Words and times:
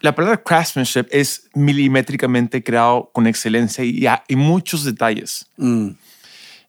la 0.00 0.14
palabra 0.14 0.42
craftsmanship 0.42 1.06
es 1.10 1.48
milimétricamente 1.54 2.62
creado 2.62 3.10
con 3.12 3.26
excelencia 3.26 3.84
y, 3.84 4.06
y 4.28 4.36
muchos 4.36 4.84
detalles. 4.84 5.46
Mm. 5.56 5.90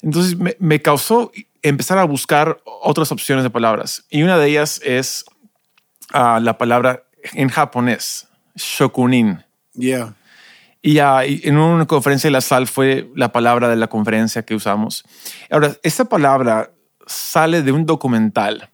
Entonces 0.02 0.38
me, 0.38 0.55
me, 0.59 0.82
causó 0.82 1.31
empezar 1.61 1.97
a 1.97 2.05
buscar 2.05 2.59
otras 2.65 3.11
opciones 3.11 3.43
de 3.43 3.50
palabras. 3.50 4.05
Y 4.09 4.23
una 4.23 4.37
de 4.37 4.50
ellas 4.50 4.81
es 4.83 5.25
uh, 6.13 6.39
la 6.39 6.57
palabra 6.57 7.03
en 7.33 7.50
japonés, 7.50 8.27
shokunin. 8.55 9.43
Yeah. 9.73 10.16
Y, 10.82 11.00
uh, 11.00 11.23
y, 11.27 11.41
en 11.43 11.57
una 11.57 11.86
conferencia 11.86 12.30
de 12.30 12.32
la 12.32 12.41
sal 12.41 12.68
fue 12.68 13.09
la 13.16 13.32
palabra 13.32 13.68
de 13.70 13.75
la 13.75 13.88
conferencia 13.88 14.43
que 14.43 14.55
usamos. 14.55 15.04
Ahora, 15.50 15.75
esta 15.84 16.05
palabra 16.05 16.71
sale 17.05 17.61
de 17.61 17.71
un 17.71 17.86
documental 17.86 18.70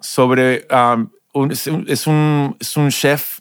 sobre, 0.00 0.66
um, 0.70 1.10
un, 1.32 1.50
es, 1.50 1.66
un, 1.66 1.84
es, 1.88 2.06
un, 2.06 2.56
es 2.60 2.76
un 2.76 2.90
chef 2.90 3.37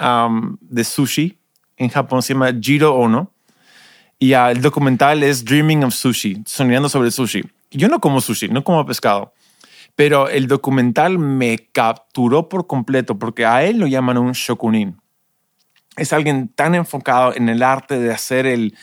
um, 0.00 0.56
de 0.60 0.84
sushi 0.84 1.38
en 1.76 1.88
Japón, 1.88 2.22
se 2.22 2.34
llama 2.34 2.52
Jiro 2.60 2.94
Ono. 2.94 3.32
Y 4.18 4.34
uh, 4.34 4.48
el 4.48 4.62
documental 4.62 5.22
es 5.22 5.44
Dreaming 5.44 5.84
of 5.84 5.94
Sushi, 5.94 6.42
soñando 6.46 6.88
sobre 6.88 7.10
sushi. 7.10 7.42
Yo 7.70 7.88
no 7.88 8.00
como 8.00 8.20
sushi, 8.20 8.48
no 8.48 8.64
como 8.64 8.86
pescado, 8.86 9.34
pero 9.94 10.28
el 10.28 10.46
documental 10.46 11.18
me 11.18 11.58
capturó 11.72 12.48
por 12.48 12.66
completo 12.66 13.18
porque 13.18 13.44
a 13.44 13.64
él 13.64 13.78
lo 13.78 13.86
llaman 13.86 14.16
un 14.16 14.32
shokunin. 14.32 15.00
Es 15.96 16.12
alguien 16.12 16.48
tan 16.48 16.74
enfocado 16.74 17.34
en 17.34 17.48
el 17.48 17.62
arte 17.62 17.98
de 17.98 18.12
hacer 18.12 18.46
el, 18.46 18.76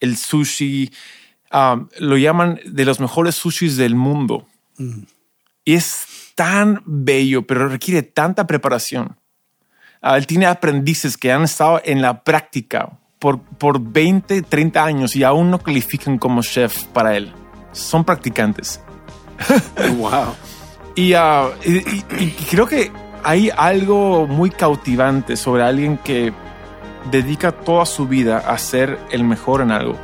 el 0.00 0.16
sushi. 0.16 0.90
Um, 1.52 1.88
lo 1.98 2.16
llaman 2.16 2.60
de 2.64 2.84
los 2.84 2.98
mejores 2.98 3.36
sushis 3.36 3.76
del 3.76 3.94
mundo. 3.94 4.46
Mm. 4.78 5.02
Y 5.64 5.74
es 5.74 6.06
tan 6.34 6.82
bello, 6.84 7.46
pero 7.46 7.68
requiere 7.68 8.02
tanta 8.02 8.46
preparación. 8.46 9.16
Él 10.04 10.26
tiene 10.26 10.46
aprendices 10.46 11.16
que 11.16 11.32
han 11.32 11.44
estado 11.44 11.80
en 11.84 12.02
la 12.02 12.22
práctica 12.22 12.90
por, 13.18 13.40
por 13.40 13.80
20, 13.80 14.42
30 14.42 14.84
años 14.84 15.16
y 15.16 15.24
aún 15.24 15.50
no 15.50 15.58
califican 15.58 16.18
como 16.18 16.42
chef 16.42 16.84
para 16.84 17.16
él. 17.16 17.32
Son 17.72 18.04
practicantes. 18.04 18.82
wow. 19.96 20.34
Y, 20.94 21.14
uh, 21.14 21.50
y, 21.64 21.78
y, 21.78 22.04
y, 22.18 22.46
creo 22.48 22.66
que 22.66 22.92
hay 23.24 23.50
algo 23.56 24.26
muy 24.26 24.50
cautivante 24.50 25.36
sobre 25.36 25.64
alguien 25.64 25.96
que 25.98 26.32
dedica 27.10 27.50
toda 27.50 27.86
su 27.86 28.06
vida 28.06 28.38
a 28.38 28.58
ser 28.58 28.98
el 29.10 29.24
mejor 29.24 29.62
en 29.62 29.72
algo. 29.72 29.98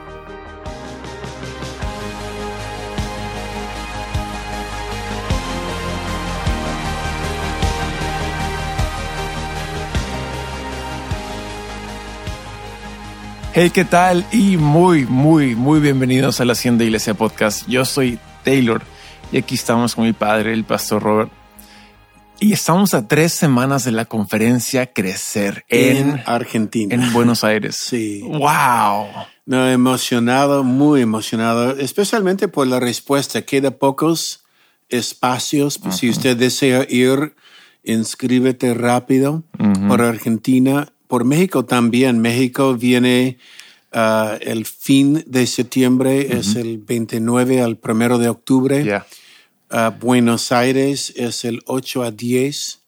Hey, 13.52 13.70
¿qué 13.70 13.84
tal? 13.84 14.24
Y 14.30 14.56
muy, 14.56 15.06
muy, 15.06 15.56
muy 15.56 15.80
bienvenidos 15.80 16.40
a 16.40 16.44
la 16.44 16.52
Hacienda 16.52 16.84
Iglesia 16.84 17.14
Podcast. 17.14 17.66
Yo 17.66 17.84
soy 17.84 18.16
Taylor 18.44 18.80
y 19.32 19.38
aquí 19.38 19.56
estamos 19.56 19.96
con 19.96 20.04
mi 20.04 20.12
padre, 20.12 20.52
el 20.52 20.62
pastor 20.62 21.02
Robert. 21.02 21.32
Y 22.38 22.52
estamos 22.52 22.94
a 22.94 23.08
tres 23.08 23.32
semanas 23.32 23.84
de 23.84 23.90
la 23.90 24.04
conferencia 24.04 24.92
Crecer 24.92 25.64
en, 25.68 26.10
en 26.10 26.22
Argentina, 26.26 26.94
en 26.94 27.12
Buenos 27.12 27.42
Aires. 27.42 27.74
Sí. 27.90 28.22
Wow. 28.22 29.08
No, 29.46 29.68
emocionado, 29.68 30.62
muy 30.62 31.02
emocionado, 31.02 31.76
especialmente 31.76 32.46
por 32.46 32.68
la 32.68 32.78
respuesta. 32.78 33.42
Queda 33.42 33.72
pocos 33.72 34.44
espacios. 34.88 35.78
Uh 35.78 35.88
-huh. 35.88 35.92
Si 35.92 36.08
usted 36.08 36.36
desea 36.36 36.86
ir, 36.88 37.34
inscríbete 37.82 38.74
rápido 38.74 39.42
uh 39.58 39.64
-huh. 39.64 39.88
por 39.88 40.02
Argentina. 40.02 40.92
Por 41.10 41.24
México 41.24 41.64
también. 41.64 42.20
México 42.20 42.76
viene 42.76 43.36
uh, 43.92 44.38
el 44.40 44.64
fin 44.64 45.24
de 45.26 45.44
septiembre, 45.48 46.20
uh 46.20 46.34
-huh. 46.34 46.38
es 46.38 46.54
el 46.54 46.78
29 46.78 47.60
al 47.60 47.80
1 47.82 48.18
de 48.18 48.28
octubre. 48.28 48.84
Yeah. 48.84 49.04
Uh, 49.72 49.90
Buenos 49.98 50.52
Aires 50.52 51.12
es 51.16 51.44
el 51.44 51.62
8 51.66 52.04
a 52.04 52.12
10. 52.12 52.78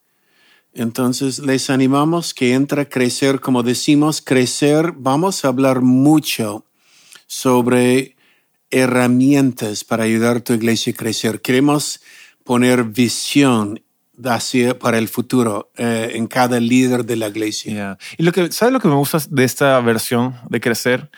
Entonces 0.72 1.41
les 1.41 1.69
animamos 1.69 2.33
que 2.33 2.55
entra 2.55 2.83
a 2.83 2.88
crecer, 2.88 3.41
como 3.41 3.65
decimos, 3.65 4.22
crecer. 4.22 4.93
Vamos 4.97 5.44
a 5.44 5.49
hablar 5.49 5.81
mucho 5.81 6.65
sobre 7.27 8.15
herramientas 8.71 9.83
para 9.83 10.04
ayudar 10.04 10.37
a 10.37 10.44
tu 10.44 10.53
iglesia 10.53 10.93
a 10.93 10.97
crecer. 10.97 11.41
Queremos 11.41 12.00
poner 12.44 12.84
visión 12.84 13.83
hacia, 14.25 14.78
para 14.78 14.99
el 14.99 15.09
futuro 15.09 15.71
eh, 15.77 16.12
en 16.15 16.27
cada 16.27 16.61
líder 16.61 17.05
de 17.05 17.17
la 17.17 17.28
iglesia. 17.28 17.73
Yeah. 17.73 17.99
Y 18.19 18.23
lo 18.23 18.33
que, 18.33 18.53
¿sabes 18.53 18.73
lo 18.73 18.81
que 18.81 18.89
me 18.89 18.95
gusta 18.95 19.19
de 19.28 19.45
esta 19.45 19.81
versión 19.81 20.34
de 20.49 20.61
crecer? 20.61 21.11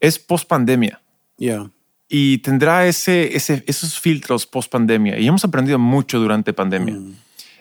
Es 0.00 0.18
post 0.18 0.46
pandemia. 0.48 1.00
Yeah 1.38 1.70
y 2.08 2.38
tendrá 2.38 2.86
ese, 2.86 3.36
ese, 3.36 3.64
esos 3.66 3.98
filtros 3.98 4.46
post 4.46 4.70
pandemia. 4.70 5.18
Y 5.18 5.26
hemos 5.26 5.44
aprendido 5.44 5.78
mucho 5.78 6.18
durante 6.18 6.52
pandemia. 6.52 6.94
Mm. 6.94 7.16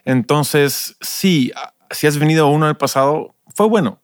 Entonces, 0.05 0.95
sí, 1.01 1.51
si 1.89 2.07
has 2.07 2.17
venido 2.17 2.47
uno 2.47 2.67
del 2.67 2.77
pasado, 2.77 3.33
fue 3.55 3.67
bueno, 3.67 3.99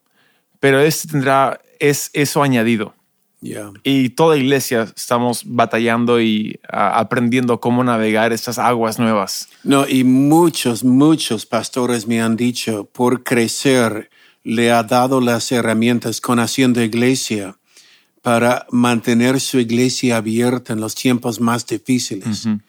pero 0.59 0.79
este 0.79 1.07
tendrá 1.07 1.61
es 1.79 2.09
eso 2.13 2.41
añadido. 2.41 2.95
Yeah. 3.41 3.71
Y 3.83 4.09
toda 4.09 4.37
iglesia 4.37 4.87
estamos 4.95 5.43
batallando 5.45 6.21
y 6.21 6.59
uh, 6.71 7.01
aprendiendo 7.01 7.59
cómo 7.59 7.83
navegar 7.83 8.33
estas 8.33 8.59
aguas 8.59 8.99
nuevas. 8.99 9.49
No, 9.63 9.87
y 9.87 10.03
muchos, 10.03 10.83
muchos 10.83 11.47
pastores 11.47 12.07
me 12.07 12.21
han 12.21 12.35
dicho, 12.35 12.85
por 12.85 13.23
crecer, 13.23 14.11
le 14.43 14.71
ha 14.71 14.83
dado 14.83 15.21
las 15.21 15.51
herramientas 15.51 16.21
con 16.21 16.39
haciendo 16.39 16.81
iglesia 16.83 17.57
para 18.21 18.67
mantener 18.69 19.39
su 19.39 19.59
iglesia 19.59 20.17
abierta 20.17 20.73
en 20.73 20.79
los 20.79 20.93
tiempos 20.93 21.39
más 21.39 21.65
difíciles. 21.65 22.45
Uh 22.45 22.49
-huh. 22.49 22.61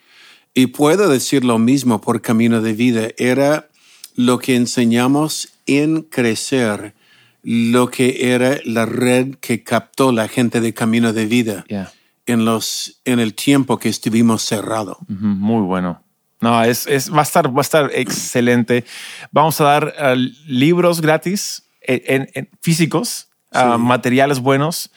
Y 0.54 0.66
puedo 0.68 1.08
decir 1.08 1.44
lo 1.44 1.58
mismo 1.58 2.00
por 2.00 2.20
camino 2.20 2.60
de 2.60 2.72
vida. 2.72 3.08
Era 3.18 3.68
lo 4.16 4.38
que 4.38 4.56
enseñamos 4.56 5.48
en 5.66 6.02
crecer, 6.02 6.94
lo 7.42 7.88
que 7.91 8.32
era 8.34 8.58
la 8.64 8.86
red 8.86 9.34
que 9.41 9.62
captó 9.62 10.12
la 10.12 10.28
gente 10.28 10.60
de 10.60 10.72
camino 10.72 11.12
de 11.12 11.26
vida 11.26 11.64
yeah. 11.69 11.92
en, 12.26 12.44
los, 12.44 13.00
en 13.04 13.19
el 13.19 13.34
tiempo 13.34 13.78
que 13.78 13.88
estuvimos 13.88 14.42
cerrados. 14.42 14.98
Uh 15.08 15.12
-huh. 15.12 15.36
Muy 15.36 15.62
bueno. 15.62 16.02
No, 16.41 16.62
es, 16.64 16.86
es, 16.86 17.12
va, 17.12 17.20
a 17.20 17.22
estar, 17.22 17.48
va 17.48 17.60
a 17.60 17.62
estar 17.62 17.91
excelente. 17.94 18.84
Vamos 19.31 19.60
a 19.60 19.64
dar 19.64 19.94
uh, 19.98 20.16
libros 20.47 21.00
gratis 21.00 21.62
en, 21.81 22.28
en 22.34 22.48
físicos, 22.60 23.28
Sí. 23.52 23.58
uh, 23.58 23.78
materiales 23.78 24.41
buenos. 24.41 24.91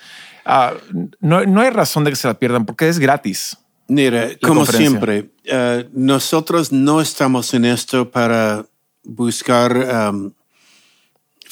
Uh, 0.45 0.77
no, 1.19 1.43
no, 1.45 1.61
hay 1.61 1.71
razón 1.71 2.03
de 2.05 2.11
que 2.11 2.15
se 2.15 2.27
la 2.27 2.35
pierdan 2.39 2.65
porque 2.65 2.87
es 2.87 2.99
gratis. 2.99 3.57
Mira, 3.87 4.29
como 4.41 4.65
siempre, 4.65 5.29
uh, 5.51 5.83
nosotros 5.93 6.71
no 6.71 7.01
estamos 7.01 7.53
en 7.53 7.65
esto 7.65 8.09
para 8.09 8.65
buscar 9.03 9.75
um, 10.11 10.31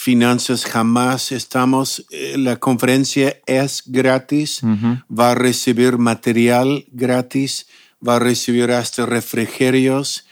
finanzas, 0.03 0.65
jamás 0.65 1.31
estamos. 1.31 2.05
Eh, 2.11 2.35
la 2.37 2.57
conferencia 2.57 3.37
es 3.45 3.83
gratis, 3.85 4.61
uh 4.61 4.67
-huh. 4.67 5.03
va 5.07 5.31
a 5.31 5.35
recibir 5.35 5.97
material 5.97 6.85
gratis, 6.91 7.67
va 8.05 8.17
a 8.17 8.19
recibir 8.19 8.71
hasta 8.71 9.05
refrigerios, 9.05 10.25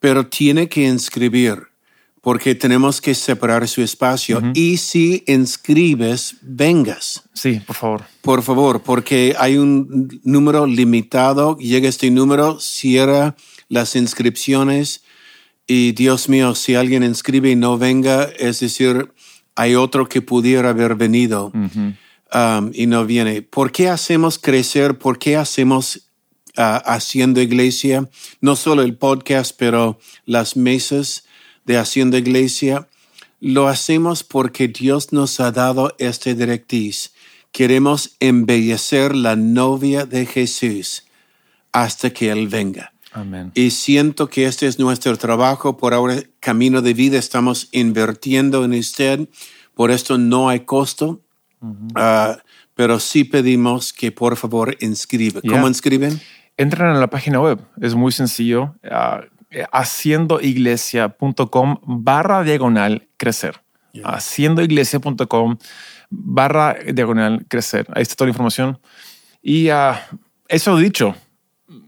pero 0.00 0.26
tiene 0.26 0.68
que 0.68 0.82
inscribir 0.86 1.68
porque 2.20 2.54
tenemos 2.54 3.00
que 3.00 3.14
separar 3.14 3.66
su 3.68 3.80
espacio. 3.80 4.38
Uh 4.38 4.42
-huh. 4.42 4.52
Y 4.54 4.76
si 4.76 5.24
inscribes, 5.26 6.36
vengas. 6.42 7.22
Sí, 7.32 7.60
por 7.66 7.76
favor. 7.76 8.02
Por 8.20 8.42
favor, 8.42 8.82
porque 8.82 9.34
hay 9.38 9.56
un 9.56 10.20
número 10.24 10.66
limitado. 10.66 11.56
Llega 11.56 11.88
este 11.88 12.10
número, 12.10 12.60
cierra 12.60 13.34
las 13.68 13.96
inscripciones. 13.96 15.00
Y 15.66 15.92
Dios 15.92 16.28
mío, 16.28 16.54
si 16.54 16.74
alguien 16.74 17.02
inscribe 17.02 17.50
y 17.50 17.56
no 17.56 17.76
venga, 17.76 18.24
es 18.38 18.60
decir, 18.60 19.12
hay 19.56 19.74
otro 19.74 20.08
que 20.08 20.22
pudiera 20.22 20.70
haber 20.70 20.94
venido 20.94 21.46
uh 21.46 21.58
-huh. 21.58 21.96
um, 22.60 22.70
y 22.72 22.86
no 22.86 23.04
viene. 23.04 23.42
¿Por 23.42 23.72
qué 23.72 23.88
hacemos 23.88 24.38
crecer? 24.38 24.98
¿Por 24.98 25.18
qué 25.18 25.36
hacemos 25.36 26.08
uh, 26.56 26.80
haciendo 26.84 27.40
iglesia? 27.40 28.08
No 28.40 28.54
solo 28.54 28.82
el 28.82 28.94
podcast, 28.96 29.56
pero 29.58 29.98
las 30.24 30.56
mesas 30.56 31.24
de 31.64 31.78
Hacienda 31.78 32.18
Iglesia, 32.18 32.88
lo 33.40 33.66
hacemos 33.68 34.22
porque 34.22 34.68
Dios 34.68 35.12
nos 35.12 35.40
ha 35.40 35.50
dado 35.50 35.94
este 35.98 36.34
directriz. 36.34 37.12
Queremos 37.52 38.16
embellecer 38.20 39.14
la 39.14 39.36
novia 39.36 40.06
de 40.06 40.26
Jesús 40.26 41.04
hasta 41.72 42.10
que 42.10 42.30
Él 42.30 42.48
venga. 42.48 42.92
Amén. 43.16 43.50
Y 43.54 43.70
siento 43.70 44.28
que 44.28 44.44
este 44.44 44.66
es 44.66 44.78
nuestro 44.78 45.16
trabajo. 45.16 45.78
Por 45.78 45.94
ahora, 45.94 46.16
Camino 46.38 46.82
de 46.82 46.92
Vida, 46.92 47.18
estamos 47.18 47.70
invirtiendo 47.72 48.62
en 48.62 48.74
usted. 48.74 49.26
Por 49.74 49.90
esto 49.90 50.18
no 50.18 50.50
hay 50.50 50.60
costo. 50.60 51.22
Uh 51.60 51.66
-huh. 51.66 52.34
uh, 52.34 52.36
pero 52.74 53.00
sí 53.00 53.24
pedimos 53.24 53.94
que 53.94 54.12
por 54.12 54.36
favor 54.36 54.76
inscriban. 54.80 55.40
Yeah. 55.42 55.52
¿Cómo 55.52 55.66
inscriben? 55.66 56.20
Entran 56.58 56.94
a 56.94 57.00
la 57.00 57.08
página 57.08 57.40
web. 57.40 57.58
Es 57.80 57.94
muy 57.94 58.12
sencillo. 58.12 58.74
Uh, 58.84 59.22
haciendoiglesia.com 59.72 61.76
barra 61.82 62.42
diagonal 62.42 63.08
crecer. 63.16 63.62
haciendoiglesia.com 64.04 65.56
barra 66.10 66.76
diagonal 66.92 67.46
crecer. 67.48 67.86
Ahí 67.94 68.02
está 68.02 68.14
toda 68.14 68.26
la 68.26 68.32
información. 68.32 68.78
Y 69.42 69.70
uh, 69.70 69.94
eso 70.48 70.76
dicho, 70.76 71.14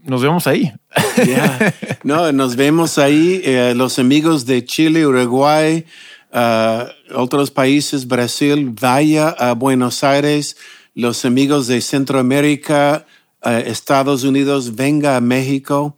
nos 0.05 0.23
vemos 0.23 0.47
ahí. 0.47 0.73
Yeah. 1.17 1.75
No, 2.05 2.33
nos 2.33 2.57
vemos 2.57 2.99
ahí. 2.99 3.41
Eh, 3.45 3.75
los 3.77 3.99
amigos 3.99 4.47
de 4.47 4.65
Chile, 4.65 5.07
Uruguay, 5.07 5.85
uh, 6.33 7.15
otros 7.15 7.51
países, 7.51 8.07
Brasil, 8.07 8.71
vaya 8.81 9.29
a 9.31 9.55
Buenos 9.55 10.05
Aires. 10.05 10.57
Los 10.95 11.25
amigos 11.25 11.67
de 11.67 11.81
Centroamérica, 11.81 13.07
uh, 13.45 13.51
Estados 13.51 14.25
Unidos, 14.25 14.75
venga 14.75 15.17
a 15.17 15.21
México. 15.21 15.97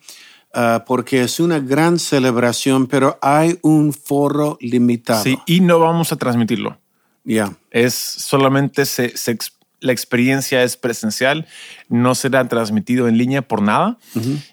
Uh, 0.53 0.85
porque 0.85 1.23
es 1.23 1.39
una 1.39 1.61
gran 1.61 2.01
celebración, 2.01 2.89
pero 2.89 3.19
hay 3.23 3.59
un 3.63 3.93
foro 3.93 4.59
limitado. 4.61 5.23
Sí, 5.23 5.39
y 5.47 5.61
no 5.61 5.79
vamos 5.79 6.11
a 6.11 6.17
transmitirlo. 6.17 6.77
Ya. 7.23 7.53
Es 7.71 7.95
solamente 7.95 8.85
se, 8.85 9.17
se 9.17 9.31
la 9.81 9.93
experiencia 9.93 10.62
es 10.62 10.77
presencial, 10.77 11.47
no 11.88 12.15
será 12.15 12.47
transmitido 12.49 13.09
en 13.09 13.19
línea 13.19 13.43
por 13.43 13.62
nada. 13.62 13.99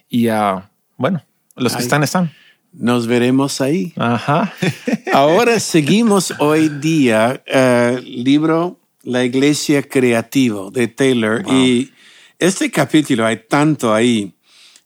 Y 0.08 0.28
ah, 0.28 0.70
bueno, 0.96 1.22
los 1.56 1.76
que 1.76 1.82
están, 1.82 2.02
están. 2.02 2.32
Nos 2.72 3.06
veremos 3.06 3.60
ahí. 3.60 3.92
Ajá. 3.96 4.52
Ahora 5.12 5.60
seguimos 5.60 6.34
hoy 6.38 6.68
día 6.68 7.42
eh, 7.46 8.00
libro 8.04 8.78
La 9.02 9.24
Iglesia 9.24 9.82
Creativo 9.82 10.70
de 10.70 10.88
Taylor 10.88 11.44
y 11.50 11.92
este 12.38 12.70
capítulo 12.70 13.26
hay 13.26 13.42
tanto 13.48 13.94
ahí, 13.94 14.34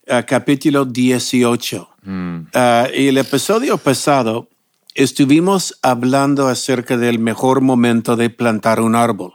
eh, 0.05 0.23
capítulo 0.27 0.85
18. 0.85 1.89
Eh, 2.05 2.91
y 2.97 3.07
el 3.07 3.17
episodio 3.17 3.77
pasado 3.77 4.49
estuvimos 4.93 5.77
hablando 5.81 6.47
acerca 6.47 6.97
del 6.97 7.19
mejor 7.19 7.61
momento 7.61 8.15
de 8.15 8.29
plantar 8.29 8.81
un 8.81 8.95
árbol 8.95 9.33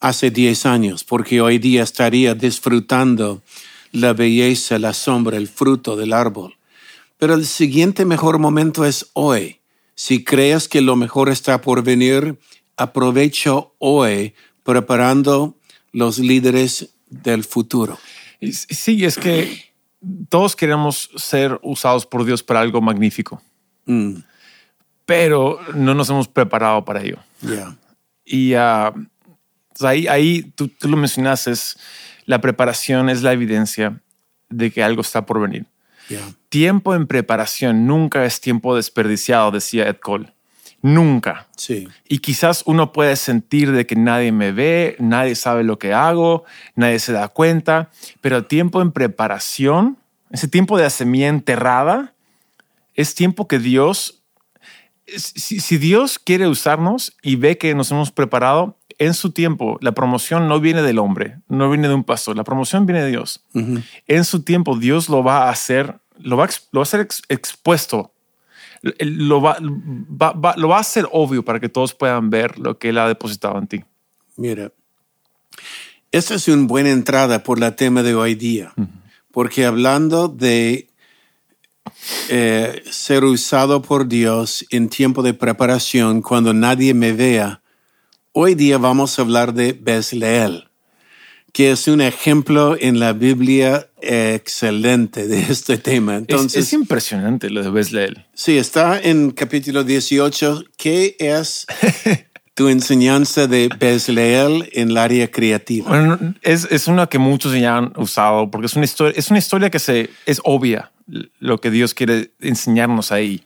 hace 0.00 0.30
10 0.30 0.66
años, 0.66 1.04
porque 1.04 1.40
hoy 1.40 1.58
día 1.58 1.82
estaría 1.82 2.34
disfrutando 2.34 3.42
la 3.92 4.12
belleza, 4.12 4.78
la 4.78 4.94
sombra, 4.94 5.36
el 5.36 5.48
fruto 5.48 5.96
del 5.96 6.12
árbol. 6.12 6.56
Pero 7.18 7.34
el 7.34 7.44
siguiente 7.44 8.04
mejor 8.04 8.38
momento 8.38 8.84
es 8.84 9.10
hoy. 9.12 9.60
Si 9.94 10.24
crees 10.24 10.68
que 10.68 10.80
lo 10.80 10.96
mejor 10.96 11.28
está 11.28 11.60
por 11.60 11.82
venir, 11.82 12.38
aprovecho 12.76 13.74
hoy 13.78 14.34
preparando 14.64 15.56
los 15.92 16.18
líderes 16.18 16.90
del 17.10 17.44
futuro. 17.44 17.98
Sí, 18.40 19.04
es 19.04 19.18
que 19.18 19.72
todos 20.30 20.56
queremos 20.56 21.10
ser 21.16 21.58
usados 21.62 22.06
por 22.06 22.24
Dios 22.24 22.42
para 22.42 22.60
algo 22.60 22.80
magnífico, 22.80 23.42
Mm, 23.86 24.22
pero 25.04 25.58
no 25.74 25.94
nos 25.94 26.08
hemos 26.10 26.28
preparado 26.28 26.84
para 26.84 27.02
ello. 27.02 27.18
yeah. 27.42 27.76
Y 28.24 28.54
ah, 28.54 28.94
ahí, 29.82 30.06
ahí 30.08 30.42
tú, 30.54 30.68
tú 30.68 30.88
lo 30.88 30.96
mencionas, 30.96 31.46
es 31.46 31.76
la 32.26 32.40
preparación 32.40 33.08
es 33.10 33.22
la 33.22 33.32
evidencia 33.32 34.00
de 34.48 34.70
que 34.70 34.82
algo 34.82 35.00
está 35.00 35.26
por 35.26 35.40
venir. 35.40 35.66
Yeah. 36.08 36.20
Tiempo 36.48 36.94
en 36.94 37.06
preparación 37.06 37.86
nunca 37.86 38.24
es 38.24 38.40
tiempo 38.40 38.76
desperdiciado, 38.76 39.50
decía 39.50 39.88
Ed 39.88 39.96
Cole. 39.96 40.32
Nunca. 40.82 41.48
Sí. 41.56 41.88
Y 42.08 42.18
quizás 42.18 42.62
uno 42.66 42.92
puede 42.92 43.16
sentir 43.16 43.72
de 43.72 43.86
que 43.86 43.96
nadie 43.96 44.32
me 44.32 44.52
ve, 44.52 44.96
nadie 44.98 45.34
sabe 45.34 45.62
lo 45.62 45.78
que 45.78 45.92
hago, 45.92 46.44
nadie 46.74 46.98
se 46.98 47.12
da 47.12 47.28
cuenta, 47.28 47.90
pero 48.20 48.44
tiempo 48.46 48.80
en 48.80 48.92
preparación, 48.92 49.98
ese 50.30 50.48
tiempo 50.48 50.76
de 50.76 50.84
la 50.84 50.90
semilla 50.90 51.28
enterrada, 51.28 52.14
es 52.94 53.14
tiempo 53.14 53.46
que 53.46 53.58
Dios, 53.58 54.22
si, 55.06 55.60
si 55.60 55.78
Dios 55.78 56.18
quiere 56.18 56.48
usarnos 56.48 57.16
y 57.22 57.36
ve 57.36 57.58
que 57.58 57.74
nos 57.74 57.90
hemos 57.90 58.10
preparado, 58.10 58.76
en 59.00 59.14
su 59.14 59.30
tiempo, 59.32 59.78
la 59.80 59.90
promoción 59.92 60.46
no 60.46 60.60
viene 60.60 60.82
del 60.82 60.98
hombre, 61.00 61.38
no 61.48 61.68
viene 61.70 61.88
de 61.88 61.94
un 61.94 62.04
pastor, 62.04 62.36
la 62.36 62.44
promoción 62.44 62.86
viene 62.86 63.02
de 63.02 63.08
Dios. 63.10 63.42
En 64.06 64.24
su 64.24 64.42
tiempo, 64.44 64.76
Dios 64.76 65.08
lo 65.08 65.24
va 65.24 65.48
a 65.48 65.50
hacer, 65.50 65.98
lo 66.18 66.36
va 66.36 66.44
a, 66.44 66.46
ex- 66.46 66.68
lo 66.70 66.78
va 66.80 66.82
a 66.82 66.84
hacer 66.84 67.00
ex- 67.00 67.22
expuesto 67.28 68.12
él 68.98 69.28
lo 69.28 69.42
va, 69.42 69.58
va- 69.60 70.32
va- 70.32 70.54
lo 70.56 70.68
va 70.68 70.78
a 70.78 70.80
hacer 70.80 71.06
obvio 71.12 71.44
para 71.44 71.60
que 71.60 71.68
todos 71.68 71.92
puedan 71.92 72.30
ver 72.30 72.58
lo 72.58 72.78
que 72.78 72.88
Él 72.88 72.96
ha 72.96 73.06
depositado 73.08 73.58
en 73.58 73.66
ti. 73.66 73.84
Mira, 74.38 74.72
esta 76.12 76.34
es 76.34 76.48
una 76.48 76.66
buena 76.66 76.88
entrada 76.88 77.42
por 77.42 77.58
la 77.60 77.76
tema 77.76 78.02
de 78.02 78.14
hoy 78.14 78.34
día, 78.34 78.72
porque 79.32 79.66
hablando 79.66 80.28
de 80.28 80.88
eh, 82.30 82.82
ser 82.90 83.24
usado 83.24 83.82
por 83.82 84.06
Dios 84.08 84.64
en 84.70 84.88
tiempo 84.88 85.22
de 85.22 85.34
preparación, 85.34 86.22
cuando 86.22 86.54
nadie 86.54 86.94
me 86.94 87.12
vea, 87.12 87.60
hoy 88.32 88.54
día 88.54 88.78
vamos 88.78 89.18
a 89.18 89.22
hablar 89.22 89.54
de 89.54 89.72
Bezleel, 89.72 90.68
que 91.52 91.72
es 91.72 91.88
un 91.88 92.00
ejemplo 92.00 92.76
en 92.78 93.00
la 93.00 93.12
Biblia 93.12 93.88
eh, 94.00 94.34
excelente 94.34 95.26
de 95.26 95.40
este 95.40 95.78
tema. 95.78 96.14
Es- 96.14 96.20
Entonces, 96.20 96.66
es, 96.66 96.72
impresionante 96.72 97.50
lo 97.50 97.62
de 97.62 97.70
Bezleel. 97.70 98.26
Sí, 98.34 98.56
está 98.56 99.00
en 99.00 99.30
capítulo 99.32 99.82
18. 99.84 100.64
¿Qué 100.76 101.16
es 101.18 101.66
tu 102.54 102.68
enseñanza 102.68 103.46
de 103.46 103.68
Bezleel 103.78 104.68
en 104.72 104.90
el 104.90 104.96
área 104.96 105.30
creativa? 105.30 105.88
Bueno, 105.88 106.34
es, 106.42 106.68
es 106.70 106.86
una 106.86 107.06
que 107.08 107.18
muchos 107.18 107.52
ya 107.54 107.78
han 107.78 107.92
usado 107.96 108.50
porque 108.50 108.66
es 108.66 108.74
una 108.76 108.84
historia, 108.84 109.14
es 109.18 109.30
una 109.30 109.38
historia 109.38 109.70
que 109.70 109.78
se, 109.78 110.10
es 110.26 110.40
obvia 110.44 110.92
lo 111.40 111.58
que 111.58 111.72
Dios 111.72 111.94
quiere 111.94 112.30
enseñarnos 112.40 113.10
ahí. 113.10 113.42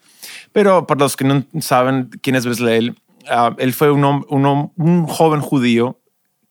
Pero 0.53 0.87
para 0.87 1.01
los 1.01 1.17
que 1.17 1.25
no 1.25 1.45
saben 1.61 2.11
quién 2.23 2.37
es 2.37 2.45
Bezleel, 2.45 2.95
ah, 3.29 3.55
él 3.59 3.73
fue 3.73 3.91
un, 3.91 4.05
un 4.05 4.73
un 4.77 5.07
joven 5.07 5.41
judío 5.41 6.01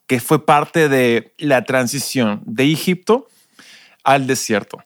que 0.07 0.19
fue 0.19 0.45
parte 0.45 0.89
de 0.89 1.33
la 1.37 1.63
transición 1.63 2.41
de 2.45 2.71
Egipto 2.71 3.27
al 4.03 4.27
desierto. 4.27 4.83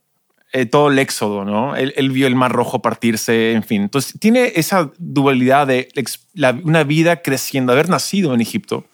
Eh, 0.53 0.65
todo 0.65 0.89
el 0.89 0.97
éxodo, 0.99 1.43
¿no? 1.43 1.75
Él, 1.75 1.93
él 1.97 2.09
vio 2.09 2.25
el 2.25 2.35
mar 2.35 2.51
rojo 2.53 2.81
partirse, 2.81 3.51
en 3.51 3.63
fin. 3.63 3.81
Entonces 3.81 4.17
tiene 4.19 4.53
esa 4.55 4.91
dualidad 4.97 5.67
de 5.67 5.89
la- 6.33 6.57
una 6.63 6.83
vida 6.83 7.21
creciendo, 7.21 7.73
haber 7.73 7.89
nacido 7.89 8.33
en 8.33 8.39
Egipto. 8.41 8.85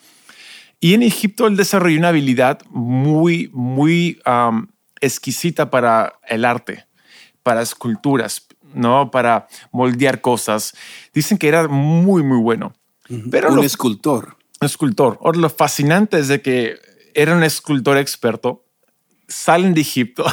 Y 0.80 0.96
en 0.96 1.04
Egipto 1.04 1.46
él 1.48 1.56
desarrolló 1.56 2.00
una 2.00 2.10
habilidad 2.10 2.60
muy, 2.72 3.50
muy 3.54 4.20
um, 4.26 4.68
exquisita 5.00 5.70
para 5.70 6.14
el 6.28 6.44
arte, 6.44 6.86
para 7.44 7.62
esculturas, 7.62 8.48
¿no? 8.74 9.12
Para 9.12 9.48
moldear 9.72 10.22
cosas. 10.22 10.74
Dicen 11.14 11.38
que 11.38 11.48
era 11.48 11.68
muy, 11.68 12.24
muy 12.24 12.40
bueno. 12.40 12.74
Pero 13.32 13.50
un 13.50 13.56
lo, 13.58 13.64
escultor. 13.64 14.38
escultor. 14.62 15.20
Ahora, 15.24 15.40
lo 15.40 15.50
fascinante 15.50 16.20
es 16.20 16.28
de 16.28 16.42
que 16.42 16.78
era 17.14 17.36
un 17.36 17.44
escultor 17.44 17.98
experto, 17.98 18.64
salen 19.28 19.74
de 19.74 19.82
Egipto 19.82 20.26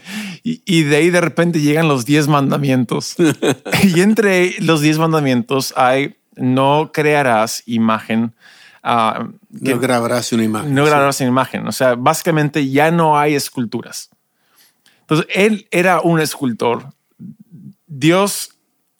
y, 0.42 0.62
y 0.64 0.82
de 0.84 0.96
ahí 0.96 1.10
de 1.10 1.20
repente 1.20 1.60
llegan 1.60 1.88
los 1.88 2.04
10 2.04 2.28
mandamientos. 2.28 3.16
y 3.84 4.00
entre 4.00 4.54
los 4.60 4.80
10 4.80 4.98
mandamientos 4.98 5.72
hay 5.76 6.16
no 6.36 6.90
crearás 6.92 7.62
imagen. 7.66 8.34
ah, 8.82 9.28
que- 9.64 9.74
No 9.74 9.80
grabarás 9.80 10.32
una 10.32 10.44
imagen. 10.44 10.74
no 10.74 10.84
grabarás 10.84 11.20
en 11.20 11.28
imagen. 11.28 11.66
O 11.66 11.72
sea, 11.72 11.94
básicamente 11.96 12.68
ya 12.70 12.90
no 12.90 13.18
hay 13.18 13.34
esculturas. 13.34 14.10
Entonces, 15.00 15.26
él 15.34 15.66
era 15.70 16.00
un 16.00 16.20
escultor. 16.20 16.92
Dios 17.86 18.50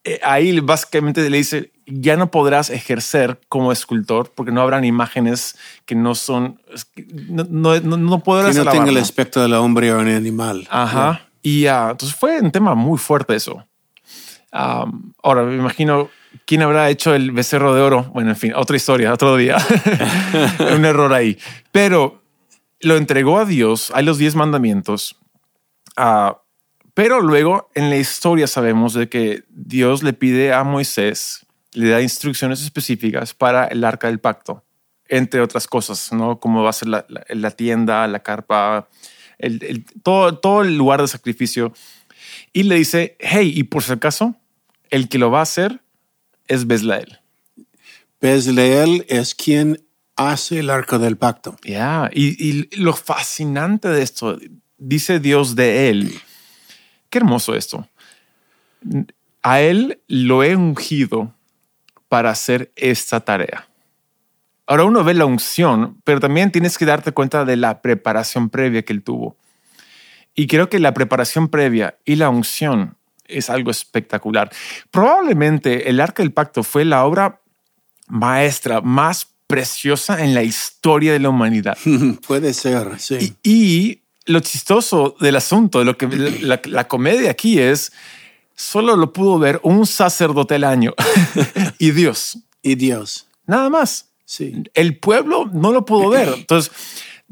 eh, 0.05 0.19
ahí 0.23 0.59
básicamente 0.61 1.29
le 1.29 1.37
dice, 1.37 1.71
ya 1.91 2.17
no 2.17 2.31
podrás 2.31 2.71
ejercer 2.71 3.41
como 3.49 3.73
escultor 3.73 4.33
porque 4.35 4.53
no 4.53 4.61
habrán 4.61 4.85
imágenes 4.85 5.57
que 5.87 5.95
no 5.95 6.15
son, 6.15 6.61
no, 7.29 7.45
no, 7.49 7.81
no, 7.81 7.97
no 7.97 8.19
Que 8.19 8.25
podrás 8.25 8.57
no 8.57 8.71
tenga 8.71 8.91
el 8.91 8.99
aspecto 8.99 9.41
del 9.41 9.55
hombre 9.55 9.93
o 9.93 9.99
un 9.99 10.09
animal. 10.09 10.67
Ajá. 10.71 11.29
Y 11.43 11.67
ah, 11.67 11.89
entonces 11.93 12.17
fue 12.17 12.41
un 12.41 12.51
tema 12.51 12.75
muy 12.75 12.99
fuerte 12.99 13.35
eso. 13.35 13.65
Ahora 14.51 15.45
me 15.45 15.55
imagino 15.55 16.11
quién 16.47 16.63
habrá 16.63 16.91
hecho 16.91 17.15
el 17.15 17.33
becerro 17.33 17.75
de 17.75 17.81
oro. 17.81 18.05
Bueno, 18.13 18.31
en 18.31 18.37
fin, 18.37 18.53
otra 18.55 18.77
historia, 18.77 19.13
otro 19.13 19.37
día. 19.37 19.57
un 20.75 20.85
error 20.85 21.13
ahí. 21.13 21.39
Pero 21.73 22.23
lo 22.81 22.97
entregó 22.97 23.39
a 23.39 23.45
Dios, 23.45 23.93
hay 23.95 24.05
los 24.05 24.19
diez 24.19 24.35
mandamientos. 24.35 25.17
Ah, 25.97 26.39
pero 26.95 27.21
luego 27.21 27.71
en 27.75 27.91
la 27.91 27.97
historia 27.97 28.47
sabemos 28.47 28.93
de 28.93 29.09
que 29.09 29.45
Dios 29.51 30.03
le 30.03 30.13
pide 30.13 30.53
a 30.53 30.65
Moisés, 30.65 31.47
le 31.79 31.89
da 31.91 32.01
instrucciones 32.03 32.63
específicas 32.63 33.35
para 33.35 33.67
el 33.67 33.85
arca 33.85 34.09
del 34.09 34.19
pacto, 34.21 34.65
entre 35.09 35.41
otras 35.41 35.67
cosas, 35.67 36.13
¿no? 36.13 36.39
Cómo 36.41 36.63
va 36.63 36.71
a 36.71 36.73
ser 36.73 36.89
la, 36.89 37.05
la- 37.09 37.25
la 37.29 37.51
tienda, 37.51 38.07
la 38.07 38.21
carpa, 38.23 38.89
el- 39.39 39.63
el- 39.63 39.85
todo, 40.03 40.37
todo 40.39 40.63
el 40.63 40.77
lugar 40.77 41.01
de 41.01 41.09
sacrificio. 41.09 41.73
Y 42.53 42.65
le 42.65 42.77
dice, 42.77 43.17
hey, 43.21 43.53
y 43.55 43.63
por 43.65 43.83
si 43.83 43.93
acaso, 43.93 44.35
el 44.91 45.09
que 45.09 45.19
lo 45.19 45.31
va 45.31 45.41
a 45.41 45.43
hacer 45.43 45.81
es 46.47 46.67
Bezlael. 46.67 47.19
Bezleel 48.21 49.05
es 49.09 49.35
quien 49.35 49.81
hace 50.17 50.59
el 50.61 50.71
arco 50.71 50.99
del 50.99 51.17
pacto. 51.17 51.57
Ya, 51.63 52.11
y, 52.13 52.45
y 52.45 52.69
lo 52.77 52.93
fascinante 52.95 53.89
de 53.89 54.03
esto, 54.03 54.39
dice 54.79 55.21
Dios 55.21 55.55
de 55.55 55.91
él. 55.91 56.13
Qué 57.11 57.19
hermoso 57.19 57.55
esto. 57.55 57.89
A 59.43 59.61
él 59.61 60.01
lo 60.09 60.43
he 60.43 60.57
ungido 60.57 61.35
para 62.09 62.31
hacer 62.31 62.73
esta 62.77 63.21
tarea. 63.21 63.69
Ahora 64.67 64.85
uno 64.85 65.03
ve 65.03 65.15
la 65.15 65.25
unción, 65.25 66.01
pero 66.05 66.21
también 66.21 66.53
tienes 66.53 66.77
que 66.77 66.85
darte 66.85 67.13
cuenta 67.13 67.45
de 67.45 67.57
la 67.57 67.81
preparación 67.81 68.51
previa 68.51 68.83
que 68.83 68.93
él 68.93 69.03
tuvo. 69.03 69.37
Y 70.35 70.47
creo 70.47 70.69
que 70.69 70.79
la 70.79 70.95
preparación 70.95 71.49
previa 71.49 71.97
y 72.05 72.17
la 72.17 72.29
unción 72.29 72.97
es 73.27 73.51
algo 73.51 73.71
espectacular. 73.71 74.51
Probablemente 74.91 75.89
el 75.89 76.01
Arca 76.01 76.23
del 76.23 76.33
Pacto 76.33 76.63
fue 76.63 76.85
la 76.85 77.05
obra 77.05 77.41
maestra 78.09 78.81
más 78.81 79.29
preciosa 79.47 80.23
en 80.23 80.35
la 80.35 80.43
historia 80.43 81.13
de 81.13 81.19
la 81.19 81.31
humanidad. 81.31 81.77
Puede 82.27 82.53
ser, 82.55 83.01
sí. 83.01 83.37
Y, 83.43 83.51
y 83.51 84.03
lo 84.27 84.41
chistoso 84.41 85.17
del 85.19 85.37
asunto, 85.37 85.83
lo 85.83 85.97
que 85.97 86.07
la, 86.07 86.61
la 86.65 86.87
comedia 86.87 87.31
aquí 87.31 87.59
es, 87.59 87.93
solo 88.59 88.97
lo 88.97 89.13
pudo 89.13 89.39
ver 89.39 89.61
un 89.63 89.87
sacerdote 89.87 90.57
al 90.57 90.65
año 90.65 90.93
y 91.79 91.93
Dios. 91.93 92.39
Y 92.61 92.75
Dios. 92.75 93.29
Nada 93.47 93.71
más. 93.71 94.07
Sí. 94.25 94.65
El 94.75 94.99
pueblo 94.99 95.49
no 95.53 95.73
lo 95.73 95.85
pudo 95.85 96.11
ver. 96.11 96.29
Entonces, 96.37 96.73